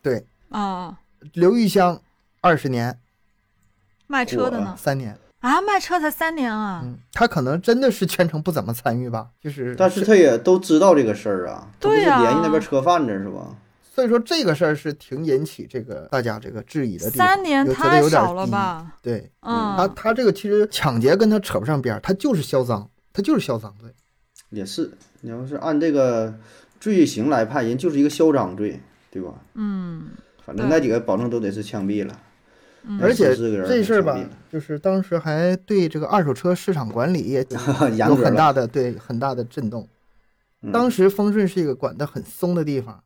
[0.00, 0.98] 对，啊，
[1.32, 2.00] 刘玉香
[2.40, 2.98] 二十年，
[4.06, 4.74] 卖车的呢？
[4.78, 5.18] 三年。
[5.40, 6.80] 啊，卖车才三年啊！
[6.82, 9.76] 嗯，他可能真的是全程不怎么参与吧，就是。
[9.76, 13.54] 但是他也都知道这个事儿啊，他不是对呀联系那边车贩子是吧？
[13.96, 17.26] 所以说这个事儿是挺引起这个大家这个质疑的地方。
[17.26, 18.52] 三年有觉得太有点少了低？
[18.52, 18.92] 吧？
[19.00, 23.88] 对，嗯，他他这个其实抢劫跟他扯不上边儿，他就是销赃，他就是销赃罪。
[24.50, 24.92] 也是，
[25.22, 26.34] 你要是按这个
[26.78, 28.78] 罪行来判，人就是一个销赃罪，
[29.10, 29.32] 对吧？
[29.54, 30.10] 嗯，
[30.44, 32.20] 反正那几个保证都得是枪毙了，
[32.86, 34.20] 嗯而且14个人这事儿吧
[34.52, 37.42] 就是当时还对这个二手车市场管理也。
[38.06, 39.88] 有很大的对很大的震动。
[40.60, 43.02] 嗯当时丰顺是一个管得很松的地方，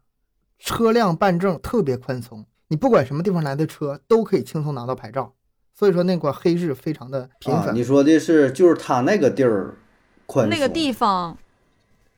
[0.60, 5.32] 车辆办证特别宽松，你不管什么地方来的车都可以轻松拿到牌照，
[5.74, 7.74] 所以说那块黑市非常的频啊，繁。
[7.74, 9.74] 你说的是就是他那个地儿
[10.26, 11.36] 宽松，那个地方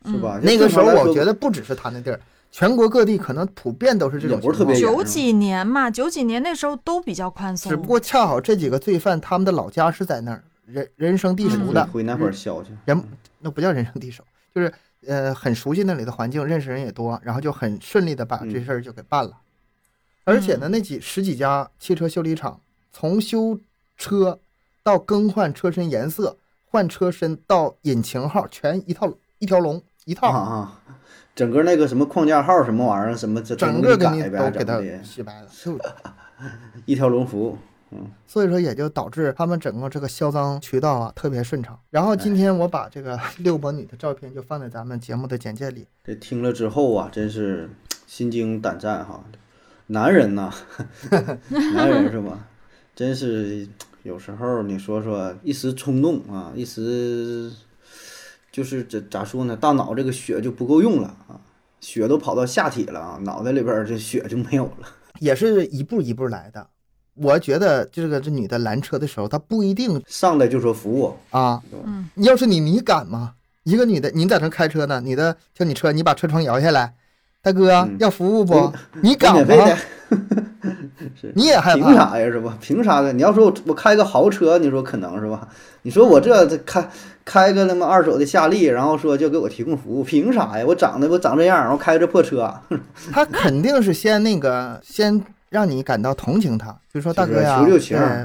[0.05, 0.39] 是吧？
[0.43, 2.21] 那个时候我觉得得不只是他那地儿，
[2.51, 4.97] 全国各地可能普遍都是这种不是特别情况。
[4.99, 7.71] 严九几年嘛，九几年那时候都比较宽松。
[7.71, 13.01] 只不过恰好这几个罪犯他们的老家是在那儿，人人生地熟嗯的，回那会儿消去，人
[13.39, 14.73] 那不叫人生地熟，就是
[15.07, 19.39] 呃很熟悉那里的环境，认识人也多，然后就很顺利的把这嗯事儿就给办了。
[20.25, 22.61] 而且呢，那几十几家汽车修理厂，
[22.93, 23.59] 从修
[23.97, 24.39] 车
[24.83, 30.81] 到更换车身颜色、换车身到引擎号，全一套一条龙一啊套，啊，
[31.35, 35.49] 整个那个什么框架号什么玩意儿，什么这整个给你，都给他洗白了。
[36.87, 37.59] 一条龙服务。
[38.27, 41.79] 所以说也就导致他们整个这个销赃渠道啊特别顺畅。
[41.91, 45.87] 然后哎今天我把这个六伯女的照片就放在咱们节目的简介里。
[46.05, 47.71] 这听了之后啊，真是
[48.07, 49.25] 心惊胆战哈。
[49.89, 50.51] 男人呐，
[51.75, 52.47] 男人是吧？
[52.95, 53.67] 真是
[54.03, 57.53] 有时候你说说一时冲动啊，一时
[58.51, 59.57] 就是这咋说呢？
[59.57, 61.41] 大脑这个血就不够用了啊，
[61.81, 64.89] 血都跑到下体了啊，脑袋里边儿这血就没有了。
[65.21, 66.67] 也是一步一步来的。
[67.15, 73.33] 我觉得这个这女的拦车的时候，她不一定上来就说服务，啊，嗯，要是你，你敢吗？
[73.65, 76.95] 一个女的，你在那开车呢，女的叫你车，你把车窗摇下来，
[77.43, 78.73] 大哥嗯要服务不？
[79.03, 79.79] 你敢吗？，
[81.35, 81.95] 你也害凭怕？
[81.95, 82.57] 啥呀是吧？
[82.61, 83.13] 凭啥呢？
[83.13, 85.47] 你要说我我开个豪车，你说可能是吧？
[85.83, 86.89] 你说我这这开
[87.25, 90.65] 开个他妈二手的夏利，然后说就给我提供服务，凭啥呀？
[90.67, 92.53] 我长得我长这样，然后开这破车，
[93.13, 95.23] 他肯定是先那个先
[95.53, 97.63] 让你感到同情他，就说大哥呀，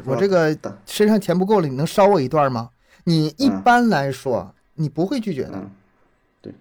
[0.05, 2.69] 我这个身上钱不够了，你能捎我一段吗？
[3.03, 5.61] 你一嗯般来说你不会拒绝的。
[6.41, 6.53] 对，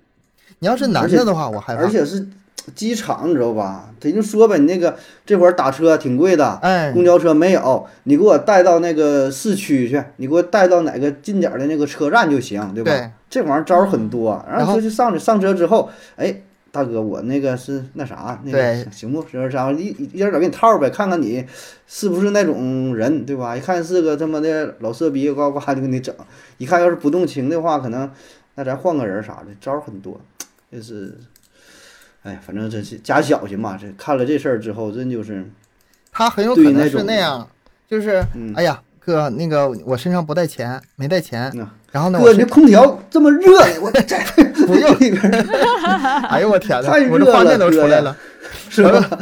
[0.58, 1.82] 你要是男的的话，我害怕。
[1.82, 2.26] 而且是
[2.74, 3.90] 机场，你知道吧？
[4.00, 12.90] 他就说呗，你那个这会儿打车挺贵的，哎，公交车没有，你给我带到那个市区去，你给我带到哪个近点儿的那个车站就行，对吧？
[12.90, 16.42] 对这玩意儿招儿很多，然后就上去上车之后，哎，
[16.76, 19.26] 大哥，我那个是那啥，那个行不？
[19.26, 21.44] 是啥一一一点点给你套呗，看看你
[21.86, 23.56] 是不是那种人，对吧？
[23.56, 26.14] 一看是个他妈的老色逼，呱呱就给你整。
[26.58, 28.10] 一看要是不动情的话，可能
[28.56, 30.20] 那咱换个人啥的，招儿很多，
[30.70, 31.14] 就是。
[32.22, 33.78] 哎，反正这是加小心嘛！
[33.80, 35.48] 这看了这事儿之后，真就是，
[36.10, 37.48] 他很有可能是那样，
[37.88, 44.14] 就是嗯，哎呀，哥，那个我身上不带钱，没带钱嗯，然后呢，哥，你这空调这么热呢， 我这
[44.66, 45.30] 不用里边儿
[46.28, 48.14] 哎呦我天呐太，我这画面都出来了。
[48.68, 49.18] 是吧？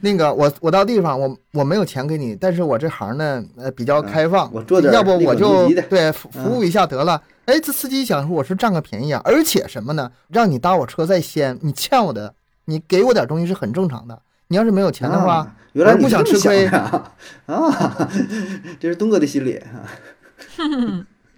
[0.00, 7.22] 那个我我到地方，我我没有钱给你，但是我这行呢，呃，比较开放，嗯我做点要不我就对服务一下得了。
[7.44, 10.10] 哎，这司机想说我是占个便宜啊，而且什么呢？
[10.28, 12.34] 让你搭我车在先，你欠我的，
[12.64, 14.18] 你给我点东西是很正常的。
[14.48, 17.02] 你要是没有钱的话，啊原来不想吃亏呀
[17.46, 18.08] 啊！
[18.80, 19.86] 这是东哥的心理啊，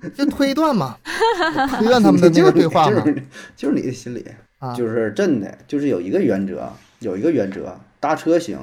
[0.16, 0.96] 就推断嘛，
[1.78, 3.06] 推断他们的那个对话嘛就。
[3.06, 3.22] 是
[3.56, 4.24] 就是你的心理，
[4.58, 6.70] 啊，就是真的，就是有一个原则，
[7.00, 8.58] 有一个原则，搭车行，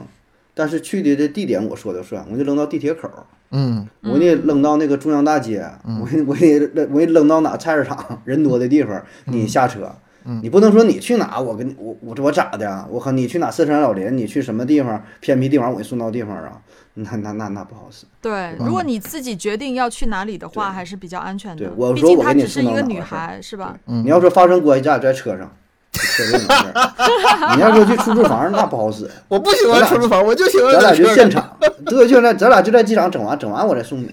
[0.53, 3.09] 但是去的这地点我说的算，我就扔到地铁口，
[3.51, 9.93] 嗯，我给你扔到那个中央大街，我我给你扔我给你扔到哪菜市场人多的地方，你下车。
[10.25, 12.87] 嗯你不能说你去哪，我跟你我我我咋的啊？
[12.89, 16.51] 我和你去哪深山老林，你去什么地方偏僻地方，我给你送到地方啊？
[16.95, 18.05] 那那那那不好使。
[18.21, 21.57] 对，如果你自己决定要去哪里的话，还是比较安全的。
[21.57, 23.75] 对我毕竟她说我给你只是一个女送到哪儿是孩，是吧？
[23.87, 25.51] 嗯你要说发生关系，咱俩在车上，
[25.91, 27.53] 车这种事儿。
[27.55, 29.09] 你要说去出租房，那不好使。
[29.27, 30.95] 我不喜欢出租房，我就喜欢咱俩。
[30.95, 34.09] 就现场，对，就在咱俩就在机场整完，整完我再送你，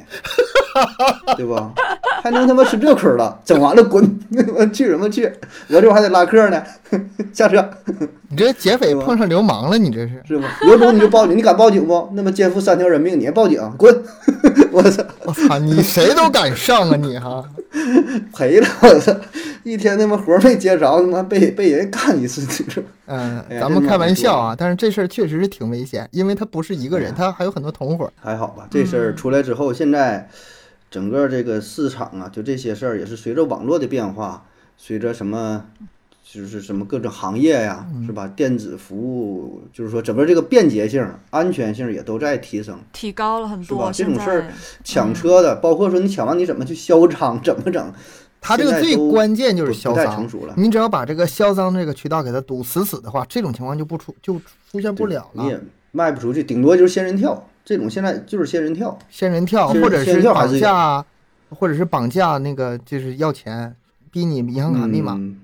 [1.36, 1.54] 对不？
[2.22, 3.36] 还能他妈吃这亏了？
[3.44, 4.02] 整完了滚，
[4.54, 5.24] 我 去什么去？
[5.68, 6.62] 我这会还得拉客呢，
[7.34, 7.68] 下车
[8.28, 10.22] 你这劫匪碰上流氓了，你这是？
[10.28, 10.44] 是不？
[10.68, 12.08] 有种你就报警，你敢报警不？
[12.14, 13.60] 那么肩负三条人命，你还报警？
[13.76, 14.02] 滚！
[14.70, 17.44] 我操，我操，你谁都敢上啊你哈！
[18.32, 18.66] 赔了！
[18.82, 19.12] 我操，
[19.64, 22.82] 一天他妈活儿没接着，他妈被被人干一次，你说？
[23.06, 28.10] 嗯，哎咱们开玩笑啊，但是这事儿确实是挺危险，因为他不是一个人，他还有很多同伙。
[28.20, 30.26] 还好吧，这事儿出来之后，现在
[30.92, 34.44] 整个这个市场啊，就这些事儿也是随着网络的变化，
[34.76, 35.64] 随着什么，
[36.22, 38.28] 就是什么各种行业呀，是吧？
[38.28, 42.78] 电子服务，就是说整个这个便捷性、安全性也都在提升。
[42.92, 43.92] 提高了很是吧多。
[43.92, 44.52] 这种事儿
[44.84, 47.90] 抢车的，包括说你抢完你怎么去销赃，怎么整？
[48.42, 54.38] 他这个最关键就是销赃成熟了，你只要把这个销赃这个渠道给它堵死死的话，这种情况就不出就
[54.70, 55.58] 出现不了了你也。
[55.94, 57.48] 卖不出去，顶多就是仙人跳。
[57.64, 61.04] 这种现在就是仙人跳，仙人跳或者是绑仙人跳还是有架，
[61.50, 63.74] 或者是绑架那个就是要钱，
[64.10, 65.14] 逼你银行卡密码。
[65.14, 65.38] 嗯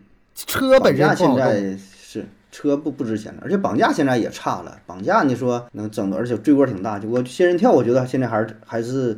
[0.47, 4.79] 车本身现在是车不不值钱了，而且绑架现在也差了。
[4.87, 6.97] 绑架你说能整的，而且罪过挺大。
[6.97, 9.17] 就我仙人跳，我觉得现在还是还是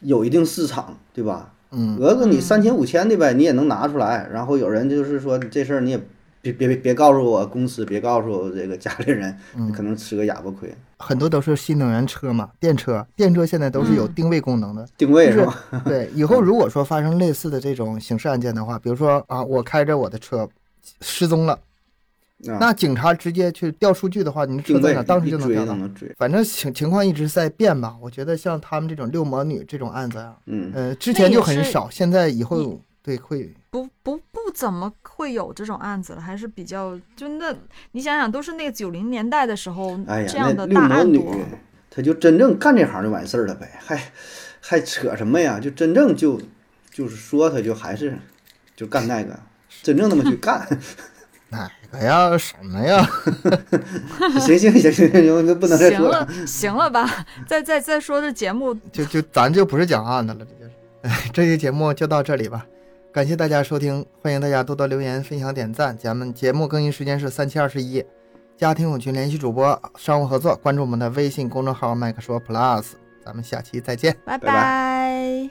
[0.00, 1.52] 有一定市场，对吧？
[1.70, 4.28] 嗯，讹个你三千五千的呗，你也能拿出来。
[4.32, 6.00] 然后有人就是说这事儿你也
[6.42, 10.72] 别别别别告诉我公司，别告诉我这个家里人，嗯你可能吃个哑巴亏。
[10.98, 14.86] 很多都是新能源车嘛，电车，电车现在都是有嗯定位功能的。
[14.96, 15.64] 定位就是是吧？
[15.84, 20.48] 对，以后如果说发生类似的这种刑事案件的话，比如说啊，我开着我的车
[21.00, 21.52] 失踪了，
[22.48, 25.72] 啊，那警察直接去调数据的话，你的车在哪，当时就能调到。
[25.72, 26.10] 都能追。
[26.18, 34.20] 反正情情况一直在变吧，我觉得像他们这种六魔女这种案子啊，嗯，呃，之前就很少，现在以后对会不不
[34.50, 37.54] 不怎么会有这种案子了，还是比较就那
[37.92, 41.36] 你想想，都是那个九零年代的时候、哎呀，这样的大案多。，
[41.88, 44.02] 她就真正干这行就完事儿了呗，还
[44.60, 45.60] 还扯什么呀？
[45.60, 46.40] 就真正就
[46.90, 48.18] 就是说，他就还是
[48.74, 49.38] 就干那个，
[49.82, 50.66] 真正那么去干。
[51.50, 52.36] 哪个呀？
[52.36, 53.08] 什么呀？
[54.40, 57.24] 行行行行行，就不能再行说了，行了吧？
[57.46, 60.70] 再再再说这节目，就就咱就不是讲案子了，这就是。
[61.02, 62.66] 哎，这期节目就到这里吧，
[63.12, 65.96] 感谢大家收听，欢迎大家多多留言、分享、点赞。
[65.98, 68.04] 咱们节目更新时间是三七二十一，
[68.56, 72.92] 家庭友群联系主播，商务合作，关注我们的微信公众号麦克说 Plus，
[73.24, 74.16] 咱们下期再见。
[74.24, 75.50] 拜拜